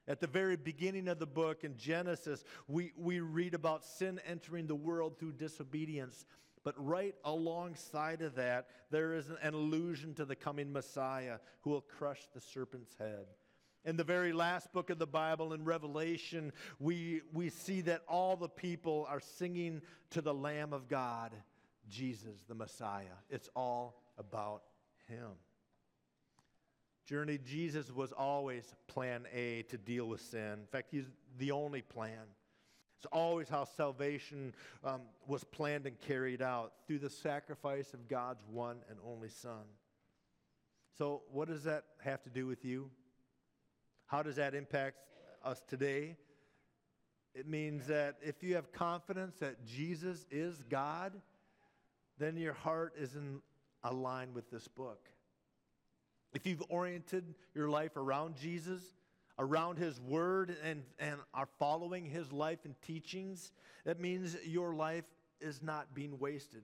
At 0.07 0.21
the 0.21 0.27
very 0.27 0.55
beginning 0.55 1.07
of 1.09 1.19
the 1.19 1.25
book 1.25 1.63
in 1.63 1.75
Genesis, 1.75 2.43
we, 2.67 2.93
we 2.97 3.19
read 3.19 3.53
about 3.53 3.85
sin 3.85 4.21
entering 4.25 4.67
the 4.67 4.75
world 4.75 5.19
through 5.19 5.33
disobedience. 5.33 6.25
But 6.67 6.85
right 6.85 7.15
alongside 7.23 8.21
of 8.21 8.35
that, 8.35 8.67
there 8.91 9.13
is 9.13 9.29
an 9.41 9.53
allusion 9.53 10.13
to 10.15 10.25
the 10.25 10.35
coming 10.35 10.73
Messiah 10.73 11.37
who 11.61 11.69
will 11.69 11.79
crush 11.79 12.27
the 12.33 12.41
serpent's 12.41 12.93
head. 12.99 13.25
In 13.85 13.95
the 13.95 14.03
very 14.03 14.33
last 14.33 14.73
book 14.73 14.89
of 14.89 14.99
the 14.99 15.07
Bible, 15.07 15.53
in 15.53 15.63
Revelation, 15.63 16.51
we, 16.77 17.21
we 17.31 17.47
see 17.51 17.79
that 17.83 18.01
all 18.05 18.35
the 18.35 18.49
people 18.49 19.07
are 19.09 19.21
singing 19.21 19.81
to 20.09 20.19
the 20.19 20.33
Lamb 20.33 20.73
of 20.73 20.89
God, 20.89 21.31
Jesus, 21.87 22.43
the 22.49 22.53
Messiah. 22.53 23.15
It's 23.29 23.47
all 23.55 24.01
about 24.17 24.63
Him. 25.07 25.37
Journey, 27.05 27.37
Jesus 27.37 27.95
was 27.95 28.11
always 28.11 28.75
plan 28.87 29.25
A 29.33 29.61
to 29.69 29.77
deal 29.77 30.05
with 30.09 30.19
sin. 30.19 30.59
In 30.59 30.67
fact, 30.69 30.89
He's 30.91 31.07
the 31.37 31.51
only 31.51 31.81
plan. 31.81 32.25
It's 32.97 33.07
always 33.11 33.47
how 33.47 33.63
salvation 33.63 34.53
um, 34.83 35.01
was 35.27 35.43
planned 35.43 35.85
and 35.85 35.99
carried 35.99 36.41
out 36.41 36.73
through 36.87 36.99
the 36.99 37.09
sacrifice 37.09 37.93
of 37.93 38.07
God's 38.07 38.43
one 38.51 38.77
and 38.89 38.97
only 39.05 39.29
Son. 39.29 39.65
So, 40.97 41.21
what 41.31 41.47
does 41.47 41.63
that 41.65 41.83
have 42.03 42.23
to 42.23 42.29
do 42.31 42.47
with 42.47 42.65
you? 42.65 42.89
How 44.07 44.23
does 44.23 44.37
that 44.37 44.55
impact 44.55 44.97
us 45.43 45.61
today? 45.67 46.17
It 47.35 47.47
means 47.47 47.85
that 47.85 48.15
if 48.21 48.41
you 48.41 48.55
have 48.55 48.71
confidence 48.71 49.35
that 49.41 49.63
Jesus 49.63 50.25
is 50.31 50.63
God, 50.67 51.13
then 52.17 52.35
your 52.35 52.53
heart 52.53 52.93
is 52.97 53.13
in 53.13 53.41
aligned 53.83 54.33
with 54.33 54.49
this 54.49 54.67
book. 54.67 55.09
If 56.33 56.47
you've 56.47 56.63
oriented 56.69 57.35
your 57.53 57.69
life 57.69 57.95
around 57.95 58.37
Jesus, 58.37 58.81
around 59.39 59.77
his 59.77 59.99
word, 59.99 60.55
and, 60.63 60.83
and 60.99 61.19
are 61.33 61.47
following 61.59 62.05
his 62.05 62.31
life 62.31 62.59
and 62.65 62.75
teachings, 62.81 63.51
that 63.85 63.99
means 63.99 64.35
your 64.45 64.73
life 64.73 65.05
is 65.39 65.61
not 65.61 65.93
being 65.93 66.17
wasted. 66.19 66.63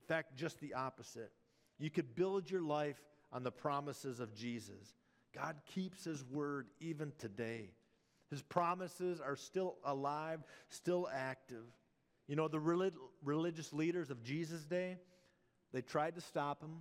In 0.00 0.06
fact, 0.06 0.36
just 0.36 0.60
the 0.60 0.74
opposite. 0.74 1.32
You 1.78 1.90
could 1.90 2.14
build 2.14 2.50
your 2.50 2.62
life 2.62 3.00
on 3.32 3.42
the 3.42 3.50
promises 3.50 4.20
of 4.20 4.34
Jesus. 4.34 4.94
God 5.34 5.56
keeps 5.74 6.04
His 6.04 6.24
word 6.24 6.68
even 6.80 7.12
today. 7.18 7.70
His 8.30 8.42
promises 8.42 9.20
are 9.20 9.36
still 9.36 9.76
alive, 9.84 10.40
still 10.68 11.08
active. 11.12 11.64
You 12.28 12.36
know, 12.36 12.48
the 12.48 12.60
relig- 12.60 12.94
religious 13.22 13.72
leaders 13.72 14.10
of 14.10 14.22
Jesus' 14.22 14.64
day, 14.64 14.96
they 15.72 15.82
tried 15.82 16.14
to 16.14 16.20
stop 16.20 16.62
him. 16.62 16.78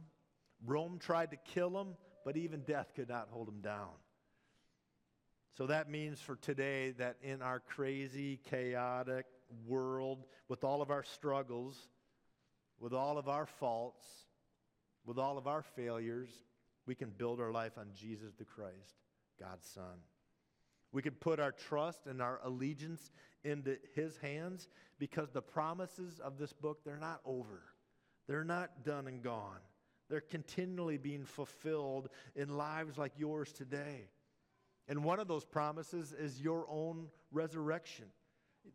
Rome 0.65 0.99
tried 0.99 1.31
to 1.31 1.37
kill 1.37 1.79
him, 1.79 1.95
but 2.23 2.37
even 2.37 2.61
death 2.61 2.91
could 2.95 3.09
not 3.09 3.27
hold 3.31 3.47
him 3.47 3.61
down. 3.61 3.89
So 5.53 5.67
that 5.67 5.89
means 5.89 6.19
for 6.21 6.37
today 6.37 6.91
that 6.91 7.17
in 7.21 7.41
our 7.41 7.59
crazy, 7.59 8.39
chaotic 8.49 9.25
world, 9.67 10.25
with 10.47 10.63
all 10.63 10.81
of 10.81 10.89
our 10.89 11.03
struggles, 11.03 11.77
with 12.79 12.93
all 12.93 13.17
of 13.17 13.27
our 13.27 13.45
faults, 13.45 14.05
with 15.05 15.17
all 15.17 15.37
of 15.37 15.47
our 15.47 15.61
failures, 15.61 16.29
we 16.85 16.95
can 16.95 17.09
build 17.09 17.39
our 17.39 17.51
life 17.51 17.77
on 17.77 17.87
Jesus 17.93 18.33
the 18.37 18.45
Christ, 18.45 18.95
God's 19.39 19.67
Son. 19.67 19.99
We 20.93 21.01
can 21.01 21.13
put 21.13 21.39
our 21.39 21.51
trust 21.51 22.05
and 22.07 22.21
our 22.21 22.39
allegiance 22.43 23.11
into 23.43 23.77
His 23.93 24.17
hands 24.17 24.67
because 24.99 25.31
the 25.31 25.41
promises 25.41 26.19
of 26.19 26.37
this 26.37 26.53
book, 26.53 26.79
they're 26.83 26.97
not 26.97 27.21
over. 27.25 27.61
They're 28.27 28.43
not 28.43 28.85
done 28.85 29.07
and 29.07 29.21
gone. 29.21 29.59
They're 30.09 30.21
continually 30.21 30.97
being 30.97 31.25
fulfilled 31.25 32.09
in 32.35 32.57
lives 32.57 32.97
like 32.97 33.13
yours 33.17 33.51
today. 33.53 34.09
And 34.87 35.03
one 35.03 35.19
of 35.19 35.27
those 35.27 35.45
promises 35.45 36.11
is 36.11 36.41
your 36.41 36.65
own 36.69 37.07
resurrection, 37.31 38.05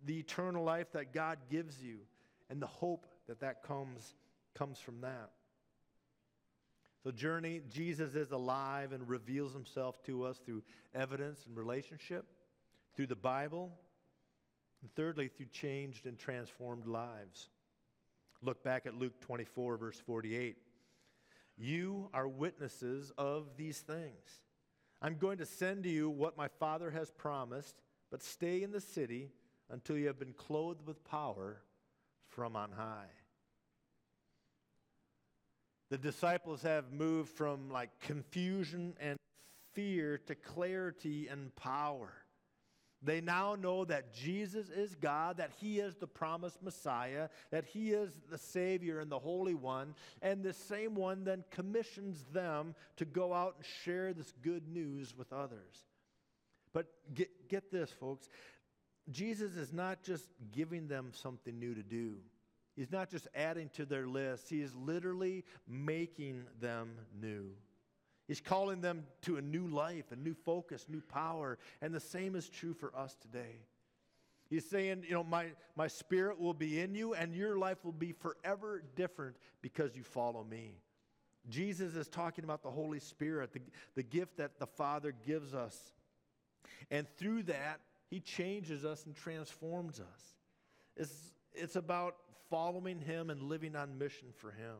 the 0.04 0.18
eternal 0.18 0.64
life 0.64 0.92
that 0.92 1.12
God 1.12 1.38
gives 1.50 1.82
you, 1.82 1.98
and 2.48 2.60
the 2.60 2.66
hope 2.66 3.06
that 3.26 3.40
that 3.40 3.62
comes, 3.62 4.14
comes 4.54 4.78
from 4.78 5.00
that. 5.02 5.30
So, 7.02 7.10
journey, 7.12 7.60
Jesus 7.70 8.14
is 8.14 8.32
alive 8.32 8.92
and 8.92 9.08
reveals 9.08 9.52
himself 9.52 10.02
to 10.04 10.24
us 10.24 10.38
through 10.38 10.62
evidence 10.94 11.44
and 11.46 11.56
relationship, 11.56 12.26
through 12.96 13.06
the 13.06 13.14
Bible, 13.14 13.70
and 14.82 14.92
thirdly, 14.94 15.28
through 15.28 15.46
changed 15.46 16.06
and 16.06 16.18
transformed 16.18 16.86
lives. 16.86 17.48
Look 18.42 18.64
back 18.64 18.86
at 18.86 18.94
Luke 18.94 19.20
24, 19.20 19.76
verse 19.76 20.00
48. 20.04 20.56
You 21.56 22.10
are 22.12 22.28
witnesses 22.28 23.12
of 23.16 23.56
these 23.56 23.78
things. 23.78 24.42
I'm 25.02 25.16
going 25.16 25.38
to 25.38 25.46
send 25.46 25.84
to 25.84 25.90
you 25.90 26.10
what 26.10 26.36
my 26.36 26.48
Father 26.48 26.90
has 26.90 27.10
promised, 27.10 27.76
but 28.10 28.22
stay 28.22 28.62
in 28.62 28.72
the 28.72 28.80
city 28.80 29.30
until 29.70 29.96
you 29.96 30.06
have 30.06 30.18
been 30.18 30.32
clothed 30.32 30.86
with 30.86 31.04
power 31.04 31.60
from 32.28 32.56
on 32.56 32.72
high 32.72 33.10
the 35.88 35.98
disciples 35.98 36.62
have 36.62 36.92
moved 36.92 37.30
from 37.30 37.70
like 37.70 37.90
confusion 38.00 38.94
and 39.00 39.18
fear 39.72 40.18
to 40.26 40.34
clarity 40.34 41.28
and 41.28 41.54
power. 41.54 42.12
They 43.06 43.20
now 43.20 43.54
know 43.54 43.84
that 43.86 44.12
Jesus 44.12 44.68
is 44.68 44.94
God, 44.96 45.38
that 45.38 45.52
He 45.58 45.78
is 45.78 45.94
the 45.94 46.06
promised 46.06 46.62
Messiah, 46.62 47.28
that 47.50 47.64
He 47.64 47.92
is 47.92 48.10
the 48.30 48.36
Savior 48.36 48.98
and 49.00 49.10
the 49.10 49.18
Holy 49.18 49.54
One, 49.54 49.94
and 50.20 50.42
the 50.42 50.52
same 50.52 50.94
one 50.94 51.24
then 51.24 51.44
commissions 51.50 52.24
them 52.32 52.74
to 52.96 53.04
go 53.04 53.32
out 53.32 53.54
and 53.56 53.64
share 53.84 54.12
this 54.12 54.34
good 54.42 54.68
news 54.68 55.16
with 55.16 55.32
others. 55.32 55.86
But 56.72 56.88
get, 57.14 57.48
get 57.48 57.70
this, 57.70 57.90
folks 57.90 58.28
Jesus 59.10 59.56
is 59.56 59.72
not 59.72 60.02
just 60.02 60.28
giving 60.52 60.88
them 60.88 61.10
something 61.12 61.58
new 61.58 61.74
to 61.74 61.82
do. 61.82 62.16
He's 62.74 62.90
not 62.90 63.10
just 63.10 63.28
adding 63.34 63.70
to 63.74 63.86
their 63.86 64.06
list, 64.06 64.50
he 64.50 64.60
is 64.60 64.74
literally 64.74 65.44
making 65.66 66.44
them 66.60 66.90
new. 67.18 67.52
He's 68.26 68.40
calling 68.40 68.80
them 68.80 69.04
to 69.22 69.36
a 69.36 69.42
new 69.42 69.68
life, 69.68 70.10
a 70.10 70.16
new 70.16 70.34
focus, 70.34 70.86
new 70.88 71.00
power. 71.00 71.58
And 71.80 71.94
the 71.94 72.00
same 72.00 72.34
is 72.34 72.48
true 72.48 72.74
for 72.74 72.94
us 72.96 73.16
today. 73.20 73.60
He's 74.48 74.68
saying, 74.68 75.04
you 75.06 75.14
know, 75.14 75.24
my, 75.24 75.46
my 75.76 75.88
spirit 75.88 76.40
will 76.40 76.54
be 76.54 76.80
in 76.80 76.94
you, 76.94 77.14
and 77.14 77.34
your 77.34 77.58
life 77.58 77.84
will 77.84 77.92
be 77.92 78.12
forever 78.12 78.82
different 78.94 79.36
because 79.60 79.96
you 79.96 80.02
follow 80.02 80.44
me. 80.44 80.78
Jesus 81.48 81.94
is 81.94 82.08
talking 82.08 82.44
about 82.44 82.62
the 82.62 82.70
Holy 82.70 83.00
Spirit, 83.00 83.52
the, 83.52 83.60
the 83.94 84.02
gift 84.02 84.36
that 84.38 84.58
the 84.58 84.66
Father 84.66 85.12
gives 85.24 85.54
us. 85.54 85.76
And 86.90 87.06
through 87.16 87.44
that, 87.44 87.80
He 88.08 88.20
changes 88.20 88.84
us 88.84 89.06
and 89.06 89.14
transforms 89.14 90.00
us. 90.00 90.34
It's, 90.96 91.32
it's 91.54 91.76
about 91.76 92.16
following 92.50 93.00
Him 93.00 93.30
and 93.30 93.42
living 93.42 93.76
on 93.76 93.98
mission 93.98 94.28
for 94.36 94.50
Him. 94.50 94.76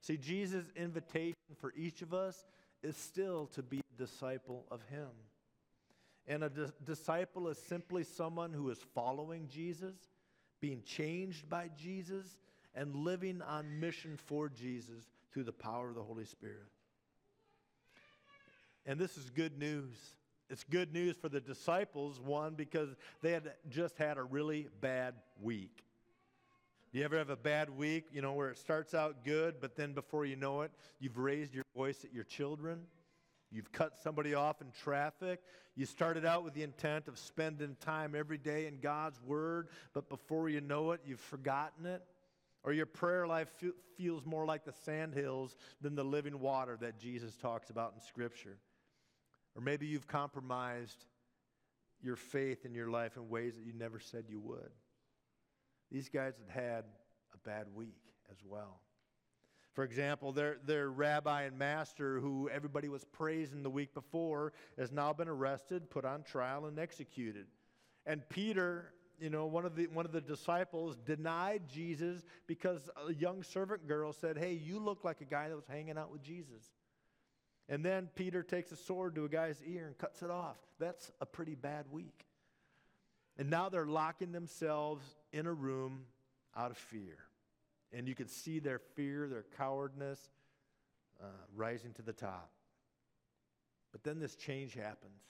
See, 0.00 0.16
Jesus' 0.16 0.66
invitation 0.76 1.34
for 1.60 1.72
each 1.76 2.02
of 2.02 2.14
us 2.14 2.44
is 2.82 2.96
still 2.96 3.46
to 3.54 3.62
be 3.62 3.78
a 3.80 3.98
disciple 3.98 4.64
of 4.70 4.80
Him. 4.90 5.08
And 6.26 6.44
a 6.44 6.48
di- 6.48 6.72
disciple 6.84 7.48
is 7.48 7.58
simply 7.58 8.04
someone 8.04 8.52
who 8.52 8.70
is 8.70 8.78
following 8.94 9.48
Jesus, 9.48 9.94
being 10.60 10.82
changed 10.84 11.48
by 11.48 11.70
Jesus, 11.76 12.38
and 12.74 12.94
living 12.94 13.42
on 13.42 13.80
mission 13.80 14.16
for 14.16 14.48
Jesus 14.48 15.10
through 15.32 15.44
the 15.44 15.52
power 15.52 15.88
of 15.88 15.94
the 15.94 16.02
Holy 16.02 16.24
Spirit. 16.24 16.68
And 18.86 18.98
this 18.98 19.18
is 19.18 19.28
good 19.30 19.58
news. 19.58 19.96
It's 20.48 20.64
good 20.64 20.92
news 20.92 21.16
for 21.16 21.28
the 21.28 21.40
disciples, 21.40 22.20
one, 22.20 22.54
because 22.54 22.88
they 23.22 23.32
had 23.32 23.52
just 23.68 23.98
had 23.98 24.18
a 24.18 24.22
really 24.22 24.68
bad 24.80 25.14
week. 25.40 25.84
Do 26.92 26.98
you 26.98 27.04
ever 27.04 27.18
have 27.18 27.30
a 27.30 27.36
bad 27.36 27.70
week, 27.70 28.06
you 28.12 28.20
know, 28.20 28.32
where 28.32 28.50
it 28.50 28.58
starts 28.58 28.94
out 28.94 29.24
good, 29.24 29.60
but 29.60 29.76
then 29.76 29.92
before 29.92 30.24
you 30.24 30.34
know 30.34 30.62
it, 30.62 30.72
you've 30.98 31.18
raised 31.18 31.54
your 31.54 31.64
voice 31.76 32.04
at 32.04 32.12
your 32.12 32.24
children? 32.24 32.80
You've 33.52 33.70
cut 33.70 33.96
somebody 34.02 34.34
off 34.34 34.60
in 34.60 34.72
traffic. 34.82 35.40
You 35.76 35.86
started 35.86 36.24
out 36.24 36.44
with 36.44 36.54
the 36.54 36.64
intent 36.64 37.06
of 37.06 37.16
spending 37.16 37.76
time 37.80 38.14
every 38.16 38.38
day 38.38 38.66
in 38.66 38.80
God's 38.80 39.20
Word, 39.22 39.68
but 39.92 40.08
before 40.08 40.48
you 40.48 40.60
know 40.60 40.90
it, 40.90 41.00
you've 41.04 41.20
forgotten 41.20 41.86
it. 41.86 42.02
Or 42.62 42.72
your 42.72 42.86
prayer 42.86 43.26
life 43.26 43.48
fe- 43.58 43.70
feels 43.96 44.26
more 44.26 44.44
like 44.44 44.64
the 44.64 44.74
sandhills 44.84 45.56
than 45.80 45.94
the 45.94 46.04
living 46.04 46.40
water 46.40 46.76
that 46.80 46.98
Jesus 46.98 47.36
talks 47.36 47.70
about 47.70 47.92
in 47.94 48.00
Scripture. 48.00 48.58
Or 49.54 49.62
maybe 49.62 49.86
you've 49.86 50.06
compromised 50.06 51.04
your 52.02 52.16
faith 52.16 52.64
in 52.64 52.74
your 52.74 52.90
life 52.90 53.16
in 53.16 53.28
ways 53.28 53.54
that 53.54 53.64
you 53.64 53.72
never 53.72 53.98
said 54.00 54.24
you 54.28 54.40
would. 54.40 54.70
These 55.90 56.08
guys 56.08 56.34
had 56.38 56.62
had 56.62 56.84
a 57.34 57.38
bad 57.38 57.66
week 57.74 57.98
as 58.30 58.38
well. 58.44 58.80
For 59.72 59.84
example, 59.84 60.32
their, 60.32 60.58
their 60.64 60.90
rabbi 60.90 61.42
and 61.42 61.58
master, 61.58 62.18
who 62.18 62.48
everybody 62.48 62.88
was 62.88 63.04
praising 63.04 63.62
the 63.62 63.70
week 63.70 63.94
before, 63.94 64.52
has 64.76 64.90
now 64.90 65.12
been 65.12 65.28
arrested, 65.28 65.90
put 65.90 66.04
on 66.04 66.22
trial, 66.22 66.66
and 66.66 66.78
executed. 66.78 67.46
And 68.04 68.28
Peter, 68.28 68.92
you 69.20 69.30
know, 69.30 69.46
one 69.46 69.64
of 69.64 69.76
the, 69.76 69.86
one 69.86 70.06
of 70.06 70.12
the 70.12 70.20
disciples 70.20 70.96
denied 70.96 71.62
Jesus 71.68 72.22
because 72.46 72.90
a 73.08 73.14
young 73.14 73.42
servant 73.42 73.86
girl 73.86 74.12
said, 74.12 74.36
Hey, 74.36 74.54
you 74.54 74.80
look 74.80 75.04
like 75.04 75.20
a 75.20 75.24
guy 75.24 75.48
that 75.48 75.54
was 75.54 75.66
hanging 75.68 75.96
out 75.96 76.10
with 76.10 76.22
Jesus. 76.22 76.64
And 77.68 77.84
then 77.84 78.08
Peter 78.16 78.42
takes 78.42 78.72
a 78.72 78.76
sword 78.76 79.14
to 79.14 79.24
a 79.24 79.28
guy's 79.28 79.62
ear 79.64 79.86
and 79.86 79.96
cuts 79.96 80.22
it 80.22 80.30
off. 80.30 80.56
That's 80.80 81.12
a 81.20 81.26
pretty 81.26 81.54
bad 81.54 81.84
week. 81.92 82.26
And 83.38 83.48
now 83.50 83.68
they're 83.68 83.86
locking 83.86 84.32
themselves 84.32 85.04
in 85.32 85.46
a 85.46 85.52
room 85.52 86.04
out 86.56 86.70
of 86.70 86.76
fear. 86.76 87.18
And 87.92 88.06
you 88.06 88.14
can 88.14 88.28
see 88.28 88.58
their 88.58 88.78
fear, 88.78 89.28
their 89.28 89.46
cowardness 89.56 90.30
uh, 91.22 91.26
rising 91.54 91.92
to 91.94 92.02
the 92.02 92.12
top. 92.12 92.50
But 93.92 94.04
then 94.04 94.18
this 94.18 94.36
change 94.36 94.74
happens. 94.74 95.22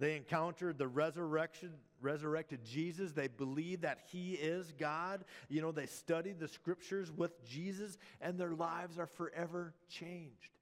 They 0.00 0.16
encountered 0.16 0.78
the 0.78 0.86
resurrection, 0.86 1.72
resurrected 2.00 2.64
Jesus. 2.64 3.12
They 3.12 3.26
believed 3.26 3.82
that 3.82 3.98
he 4.06 4.34
is 4.34 4.72
God. 4.78 5.24
You 5.48 5.60
know, 5.60 5.72
they 5.72 5.86
studied 5.86 6.38
the 6.38 6.46
scriptures 6.46 7.10
with 7.10 7.44
Jesus, 7.44 7.98
and 8.20 8.38
their 8.38 8.52
lives 8.52 8.98
are 8.98 9.06
forever 9.06 9.74
changed. 9.88 10.57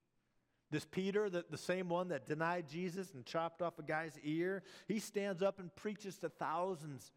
This 0.71 0.85
Peter, 0.85 1.31
the, 1.31 1.45
the 1.49 1.59
same 1.59 1.89
one 1.89 2.09
that 2.09 2.27
denied 2.27 2.69
Jesus 2.69 3.13
and 3.15 3.25
chopped 3.25 3.63
off 3.63 3.79
a 3.79 3.83
guy's 3.83 4.19
ear, 4.25 4.63
he 4.89 4.99
stands 4.99 5.43
up 5.43 5.61
and 5.61 5.75
preaches 5.77 6.19
to 6.19 6.29
thousands 6.29 7.13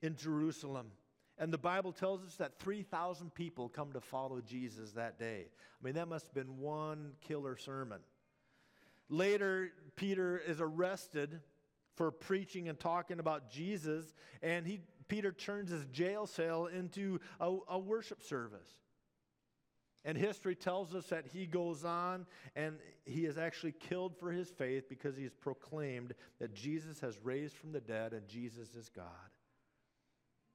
in 0.00 0.16
Jerusalem. 0.16 0.88
And 1.38 1.52
the 1.52 1.58
Bible 1.58 1.92
tells 1.92 2.24
us 2.24 2.34
that 2.36 2.58
3,000 2.58 3.34
people 3.34 3.68
come 3.68 3.92
to 3.92 4.00
follow 4.00 4.40
Jesus 4.40 4.92
that 4.92 5.18
day. 5.18 5.46
I 5.48 5.84
mean, 5.84 5.94
that 5.94 6.08
must 6.08 6.26
have 6.26 6.34
been 6.34 6.58
one 6.58 7.12
killer 7.20 7.56
sermon. 7.56 8.00
Later, 9.08 9.72
Peter 9.96 10.38
is 10.38 10.60
arrested 10.60 11.40
for 11.96 12.10
preaching 12.10 12.68
and 12.68 12.78
talking 12.78 13.18
about 13.18 13.50
Jesus, 13.50 14.14
and 14.42 14.66
he, 14.66 14.80
Peter 15.08 15.32
turns 15.32 15.70
his 15.70 15.84
jail 15.86 16.26
cell 16.26 16.66
into 16.66 17.20
a, 17.40 17.56
a 17.68 17.78
worship 17.78 18.22
service. 18.22 18.68
And 20.04 20.18
history 20.18 20.56
tells 20.56 20.94
us 20.94 21.06
that 21.06 21.26
he 21.32 21.46
goes 21.46 21.84
on 21.84 22.26
and 22.56 22.78
he 23.04 23.24
is 23.24 23.38
actually 23.38 23.72
killed 23.72 24.16
for 24.16 24.32
his 24.32 24.50
faith 24.50 24.88
because 24.88 25.16
he 25.16 25.22
has 25.22 25.34
proclaimed 25.34 26.14
that 26.40 26.54
Jesus 26.54 27.00
has 27.00 27.18
raised 27.22 27.54
from 27.54 27.72
the 27.72 27.80
dead 27.80 28.12
and 28.12 28.26
Jesus 28.26 28.74
is 28.74 28.88
God. 28.88 29.06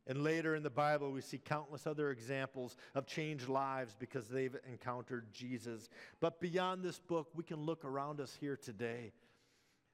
And 0.05 0.23
later 0.23 0.55
in 0.55 0.63
the 0.63 0.69
Bible, 0.69 1.11
we 1.11 1.21
see 1.21 1.37
countless 1.37 1.85
other 1.85 2.11
examples 2.11 2.77
of 2.95 3.05
changed 3.05 3.49
lives 3.49 3.95
because 3.97 4.27
they've 4.27 4.55
encountered 4.69 5.31
Jesus. 5.33 5.89
But 6.21 6.39
beyond 6.39 6.83
this 6.83 6.99
book, 6.99 7.29
we 7.35 7.43
can 7.43 7.57
look 7.57 7.83
around 7.83 8.21
us 8.21 8.35
here 8.39 8.55
today. 8.55 9.11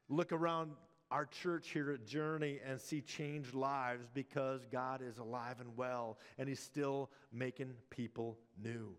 Look 0.10 0.32
around 0.32 0.72
our 1.10 1.26
church 1.26 1.70
here 1.70 1.92
at 1.92 2.06
Journey 2.06 2.60
and 2.66 2.80
see 2.80 3.02
changed 3.02 3.54
lives 3.54 4.08
because 4.14 4.66
God 4.72 5.02
is 5.02 5.18
alive 5.18 5.58
and 5.60 5.76
well 5.76 6.18
and 6.38 6.48
He's 6.48 6.60
still 6.60 7.10
making 7.32 7.74
people 7.90 8.38
new. 8.62 8.96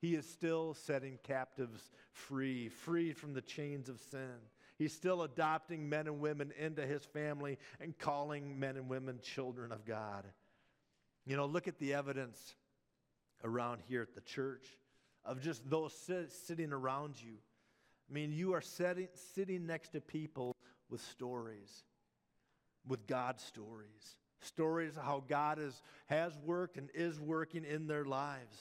He 0.00 0.14
is 0.14 0.28
still 0.28 0.74
setting 0.74 1.18
captives 1.22 1.90
free, 2.12 2.68
free 2.68 3.12
from 3.12 3.34
the 3.34 3.40
chains 3.42 3.88
of 3.88 4.00
sin. 4.00 4.36
He's 4.78 4.92
still 4.92 5.22
adopting 5.22 5.88
men 5.88 6.06
and 6.06 6.20
women 6.20 6.52
into 6.56 6.86
his 6.86 7.04
family 7.04 7.58
and 7.80 7.98
calling 7.98 8.60
men 8.60 8.76
and 8.76 8.88
women 8.88 9.18
children 9.20 9.72
of 9.72 9.84
God. 9.84 10.24
You 11.26 11.36
know, 11.36 11.46
look 11.46 11.66
at 11.66 11.78
the 11.78 11.94
evidence 11.94 12.54
around 13.42 13.80
here 13.88 14.02
at 14.02 14.14
the 14.14 14.20
church 14.20 14.66
of 15.24 15.40
just 15.40 15.68
those 15.68 15.92
sit, 15.92 16.30
sitting 16.30 16.72
around 16.72 17.20
you. 17.20 17.34
I 18.08 18.14
mean, 18.14 18.32
you 18.32 18.54
are 18.54 18.60
sitting, 18.60 19.08
sitting 19.34 19.66
next 19.66 19.90
to 19.90 20.00
people 20.00 20.54
with 20.88 21.00
stories, 21.00 21.82
with 22.86 23.06
God's 23.06 23.42
stories. 23.42 24.16
Stories 24.40 24.96
of 24.96 25.02
how 25.02 25.24
God 25.28 25.58
is, 25.58 25.82
has 26.06 26.38
worked 26.44 26.76
and 26.76 26.88
is 26.94 27.20
working 27.20 27.64
in 27.64 27.88
their 27.88 28.04
lives. 28.04 28.56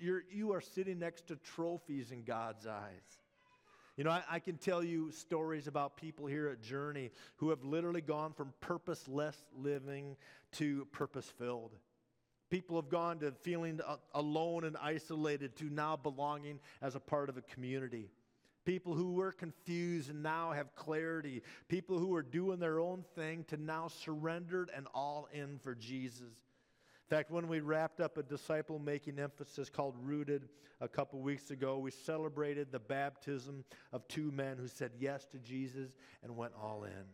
You're, 0.00 0.24
you 0.30 0.52
are 0.52 0.60
sitting 0.60 0.98
next 0.98 1.28
to 1.28 1.36
trophies 1.36 2.10
in 2.10 2.24
God's 2.24 2.66
eyes. 2.66 3.20
You 3.96 4.04
know, 4.04 4.10
I, 4.10 4.22
I, 4.30 4.38
can 4.40 4.58
tell 4.58 4.84
you 4.84 5.10
stories 5.10 5.68
about 5.68 5.96
people 5.96 6.26
here 6.26 6.48
at 6.48 6.60
Journey 6.60 7.10
who 7.36 7.48
have 7.48 7.64
literally 7.64 8.02
gone 8.02 8.34
from 8.34 8.52
purposeless 8.60 9.36
living 9.56 10.16
to 10.52 10.84
purpose 10.92 11.32
filled. 11.38 11.72
People 12.50 12.76
have 12.76 12.90
gone 12.90 13.18
to 13.20 13.32
feeling 13.40 13.80
alone 14.14 14.64
and 14.64 14.76
isolated 14.76 15.56
to 15.56 15.64
now 15.64 15.96
belonging 15.96 16.60
as 16.82 16.94
a 16.94 17.00
part 17.00 17.30
of 17.30 17.38
a 17.38 17.42
community. 17.42 18.10
People 18.66 18.94
who 18.94 19.14
were 19.14 19.32
confused 19.32 20.10
and 20.10 20.22
now 20.22 20.52
have 20.52 20.74
clarity. 20.74 21.42
People 21.68 21.98
who 21.98 22.08
were 22.08 22.22
doing 22.22 22.58
their 22.58 22.80
own 22.80 23.04
thing 23.14 23.44
to 23.48 23.56
now 23.56 23.88
surrendered 23.88 24.70
and 24.76 24.86
all 24.92 25.28
in 25.32 25.58
for 25.58 25.74
Jesus. 25.74 26.34
In 27.08 27.16
fact, 27.16 27.30
when 27.30 27.46
we 27.46 27.60
wrapped 27.60 28.00
up 28.00 28.18
a 28.18 28.22
disciple 28.24 28.80
making 28.80 29.20
emphasis 29.20 29.70
called 29.70 29.94
Rooted 30.02 30.48
a 30.80 30.88
couple 30.88 31.20
weeks 31.20 31.52
ago, 31.52 31.78
we 31.78 31.92
celebrated 31.92 32.72
the 32.72 32.80
baptism 32.80 33.64
of 33.92 34.08
two 34.08 34.32
men 34.32 34.56
who 34.58 34.66
said 34.66 34.90
yes 34.98 35.24
to 35.26 35.38
Jesus 35.38 35.90
and 36.24 36.36
went 36.36 36.52
all 36.60 36.82
in. 36.82 37.04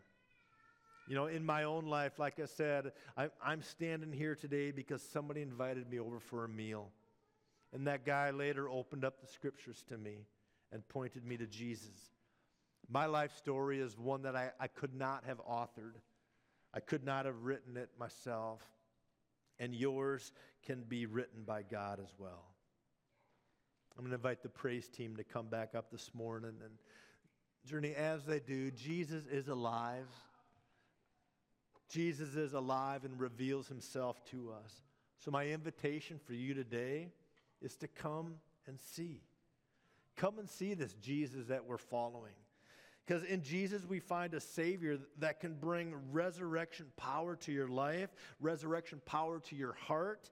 You 1.07 1.14
know, 1.14 1.26
in 1.26 1.44
my 1.44 1.64
own 1.64 1.88
life, 1.88 2.18
like 2.18 2.40
I 2.40 2.46
said, 2.46 2.92
I, 3.18 3.28
am 3.44 3.61
standing 3.61 4.12
here 4.12 4.35
today 4.35 4.70
because 4.70 5.02
somebody 5.02 5.42
invited 5.42 5.90
me 5.90 5.98
over 5.98 6.20
for 6.20 6.46
a 6.46 6.48
meal. 6.48 6.88
And 7.74 7.87
that 7.87 8.07
guy 8.07 8.31
later 8.31 8.70
opened 8.70 9.05
up 9.05 9.20
the 9.20 9.26
scriptures 9.26 9.85
to 9.90 9.98
me 9.98 10.24
and 10.72 10.88
pointed 10.88 11.26
me 11.26 11.37
to 11.37 11.46
Jesus. 11.46 12.14
My 12.88 13.05
life 13.05 13.37
story 13.37 13.78
is 13.78 13.98
one 13.98 14.22
that 14.22 14.37
I, 14.37 14.52
I 14.59 14.68
could 14.68 14.94
not 14.94 15.24
have 15.26 15.44
authored, 15.44 15.96
I 16.72 16.81
could 16.81 17.05
not 17.05 17.26
have 17.26 17.42
written 17.42 17.76
it 17.76 17.90
myself 17.98 18.62
and 19.59 19.75
yours 19.75 20.33
can 20.65 20.83
be 20.83 21.07
written 21.07 21.43
by 21.45 21.62
God 21.62 22.01
as 22.01 22.12
well. 22.19 22.45
I'm 23.97 24.05
going 24.05 24.11
to 24.11 24.17
invite 24.17 24.43
the 24.43 24.49
praise 24.49 24.88
team 24.88 25.17
to 25.17 25.25
come 25.25 25.49
back 25.49 25.75
up 25.75 25.91
this 25.91 26.11
morning 26.15 26.55
and 26.62 26.73
journey 27.67 27.95
as 27.95 28.25
they 28.25 28.41
do. 28.41 28.71
Jesus 28.71 29.25
is 29.27 29.49
alive. 29.49 30.09
Jesus 31.88 32.37
is 32.37 32.55
alive 32.55 33.05
and 33.05 33.21
reveals 33.21 33.69
himself 33.69 34.25
to 34.31 34.53
us. 34.65 34.83
So, 35.19 35.31
my 35.31 35.47
invitation 35.47 36.19
for 36.25 36.33
you 36.33 36.55
today 36.55 37.11
is 37.61 37.77
to 37.77 37.88
come 37.88 38.37
and 38.67 38.81
see. 38.81 39.21
Come 40.17 40.38
and 40.38 40.49
see 40.49 40.75
this 40.75 40.95
Jesus 40.95 41.47
that 41.47 41.67
we're 41.67 41.79
following. 41.79 42.33
Because 43.05 43.25
in 43.25 43.43
Jesus, 43.43 43.85
we 43.85 43.99
find 43.99 44.33
a 44.35 44.41
Savior 44.41 44.99
that 45.19 45.41
can 45.41 45.55
bring 45.55 45.95
resurrection 46.12 46.87
power 46.97 47.35
to 47.37 47.53
your 47.53 47.69
life, 47.69 48.11
resurrection 48.41 49.01
power 49.05 49.41
to 49.41 49.57
your 49.57 49.73
heart, 49.73 50.31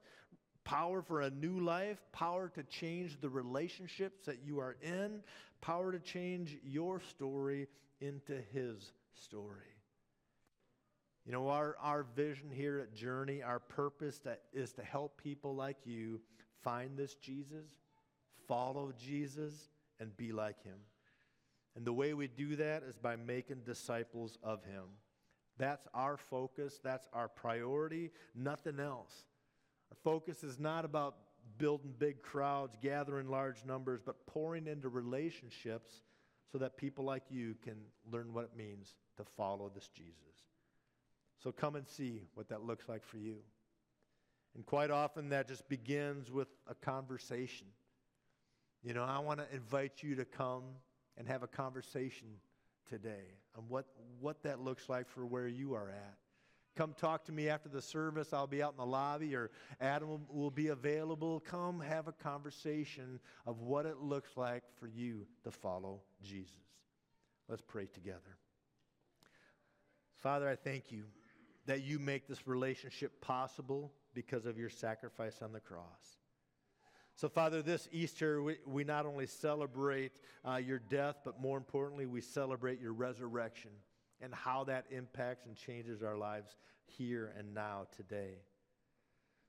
power 0.63 1.01
for 1.01 1.21
a 1.21 1.29
new 1.29 1.59
life, 1.59 2.01
power 2.13 2.49
to 2.55 2.63
change 2.63 3.19
the 3.19 3.29
relationships 3.29 4.25
that 4.25 4.39
you 4.45 4.59
are 4.59 4.77
in, 4.81 5.21
power 5.59 5.91
to 5.91 5.99
change 5.99 6.57
your 6.63 7.01
story 7.01 7.67
into 7.99 8.37
His 8.53 8.93
story. 9.13 9.75
You 11.25 11.33
know, 11.33 11.49
our, 11.49 11.75
our 11.81 12.03
vision 12.15 12.49
here 12.49 12.79
at 12.79 12.95
Journey, 12.95 13.43
our 13.43 13.59
purpose 13.59 14.19
that 14.19 14.43
is 14.53 14.71
to 14.73 14.83
help 14.83 15.21
people 15.21 15.55
like 15.55 15.77
you 15.85 16.21
find 16.63 16.97
this 16.97 17.15
Jesus, 17.15 17.67
follow 18.47 18.91
Jesus, 18.97 19.69
and 19.99 20.15
be 20.17 20.31
like 20.31 20.63
Him. 20.63 20.77
And 21.75 21.85
the 21.85 21.93
way 21.93 22.13
we 22.13 22.27
do 22.27 22.55
that 22.57 22.83
is 22.83 22.97
by 22.97 23.15
making 23.15 23.61
disciples 23.65 24.37
of 24.43 24.63
Him. 24.65 24.83
That's 25.57 25.87
our 25.93 26.17
focus, 26.17 26.79
that's 26.83 27.07
our 27.13 27.27
priority, 27.27 28.11
nothing 28.35 28.79
else. 28.79 29.13
Our 29.91 29.97
focus 30.03 30.43
is 30.43 30.59
not 30.59 30.85
about 30.85 31.15
building 31.57 31.93
big 31.97 32.21
crowds, 32.21 32.75
gathering 32.81 33.29
large 33.29 33.63
numbers, 33.65 34.01
but 34.03 34.25
pouring 34.25 34.67
into 34.67 34.89
relationships 34.89 36.01
so 36.51 36.57
that 36.57 36.77
people 36.77 37.05
like 37.05 37.23
you 37.29 37.55
can 37.63 37.75
learn 38.11 38.33
what 38.33 38.45
it 38.45 38.57
means 38.57 38.95
to 39.17 39.23
follow 39.37 39.71
this 39.73 39.89
Jesus. 39.89 40.15
So 41.41 41.51
come 41.51 41.75
and 41.75 41.87
see 41.87 42.23
what 42.33 42.49
that 42.49 42.63
looks 42.63 42.87
like 42.89 43.05
for 43.05 43.17
you. 43.17 43.37
And 44.55 44.65
quite 44.65 44.91
often 44.91 45.29
that 45.29 45.47
just 45.47 45.67
begins 45.69 46.29
with 46.29 46.49
a 46.67 46.75
conversation. 46.75 47.67
You 48.83 48.93
know, 48.93 49.03
I 49.03 49.19
want 49.19 49.39
to 49.39 49.45
invite 49.55 50.03
you 50.03 50.15
to 50.15 50.25
come 50.25 50.63
and 51.21 51.29
have 51.29 51.43
a 51.43 51.47
conversation 51.47 52.25
today 52.89 53.37
on 53.55 53.63
what, 53.67 53.85
what 54.19 54.41
that 54.41 54.59
looks 54.59 54.89
like 54.89 55.07
for 55.07 55.23
where 55.23 55.47
you 55.47 55.75
are 55.75 55.91
at. 55.91 56.17
Come 56.75 56.95
talk 56.99 57.25
to 57.25 57.31
me 57.31 57.47
after 57.47 57.69
the 57.69 57.79
service. 57.79 58.33
I'll 58.33 58.47
be 58.47 58.63
out 58.63 58.71
in 58.71 58.77
the 58.77 58.87
lobby, 58.87 59.35
or 59.35 59.51
Adam 59.79 60.21
will, 60.27 60.49
be 60.49 60.69
available. 60.69 61.39
Come 61.41 61.79
have 61.79 62.07
a 62.07 62.11
conversation 62.11 63.19
of 63.45 63.59
what 63.59 63.85
it 63.85 63.97
looks 63.99 64.35
like 64.35 64.63
for 64.79 64.87
you 64.87 65.27
to 65.43 65.51
follow 65.51 66.01
Jesus. 66.23 66.55
Let's 67.47 67.61
pray 67.61 67.85
together. 67.85 68.39
Father, 70.15 70.49
I 70.49 70.55
thank 70.55 70.91
you 70.91 71.03
that 71.67 71.83
you 71.83 71.99
make 71.99 72.27
this 72.27 72.47
relationship 72.47 73.21
possible 73.21 73.93
because 74.15 74.47
of 74.47 74.57
your 74.57 74.71
sacrifice 74.71 75.43
on 75.43 75.53
the 75.53 75.59
cross. 75.59 76.17
So, 77.15 77.29
Father, 77.29 77.61
this 77.61 77.87
Easter, 77.91 78.41
we, 78.41 78.57
we 78.65 78.83
not 78.83 79.05
only 79.05 79.27
celebrate 79.27 80.13
uh, 80.47 80.55
your 80.55 80.79
death, 80.79 81.17
but 81.23 81.39
more 81.39 81.57
importantly, 81.57 82.05
we 82.05 82.21
celebrate 82.21 82.81
your 82.81 82.93
resurrection 82.93 83.71
and 84.21 84.33
how 84.33 84.63
that 84.65 84.85
impacts 84.91 85.45
and 85.45 85.55
changes 85.55 86.03
our 86.03 86.17
lives 86.17 86.55
here 86.85 87.33
and 87.37 87.53
now 87.53 87.87
today. 87.95 88.35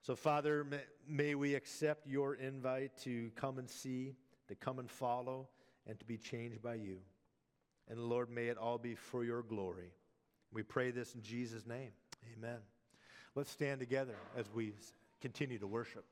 So, 0.02 0.16
Father, 0.16 0.64
may, 0.64 0.80
may 1.08 1.34
we 1.34 1.54
accept 1.54 2.06
your 2.06 2.34
invite 2.34 2.96
to 3.04 3.30
come 3.36 3.58
and 3.58 3.70
see, 3.70 4.14
to 4.48 4.54
come 4.54 4.78
and 4.78 4.90
follow, 4.90 5.48
and 5.86 5.98
to 5.98 6.04
be 6.04 6.16
changed 6.16 6.60
by 6.60 6.74
you. 6.74 6.98
And 7.88 7.98
Lord, 8.00 8.30
may 8.30 8.48
it 8.48 8.58
all 8.58 8.78
be 8.78 8.94
for 8.94 9.24
your 9.24 9.42
glory. 9.42 9.92
We 10.52 10.62
pray 10.62 10.90
this 10.90 11.14
in 11.14 11.22
Jesus' 11.22 11.66
name. 11.66 11.92
Amen. 12.36 12.58
Let's 13.34 13.50
stand 13.50 13.80
together 13.80 14.16
as 14.36 14.46
we 14.52 14.74
continue 15.20 15.58
to 15.58 15.66
worship. 15.66 16.04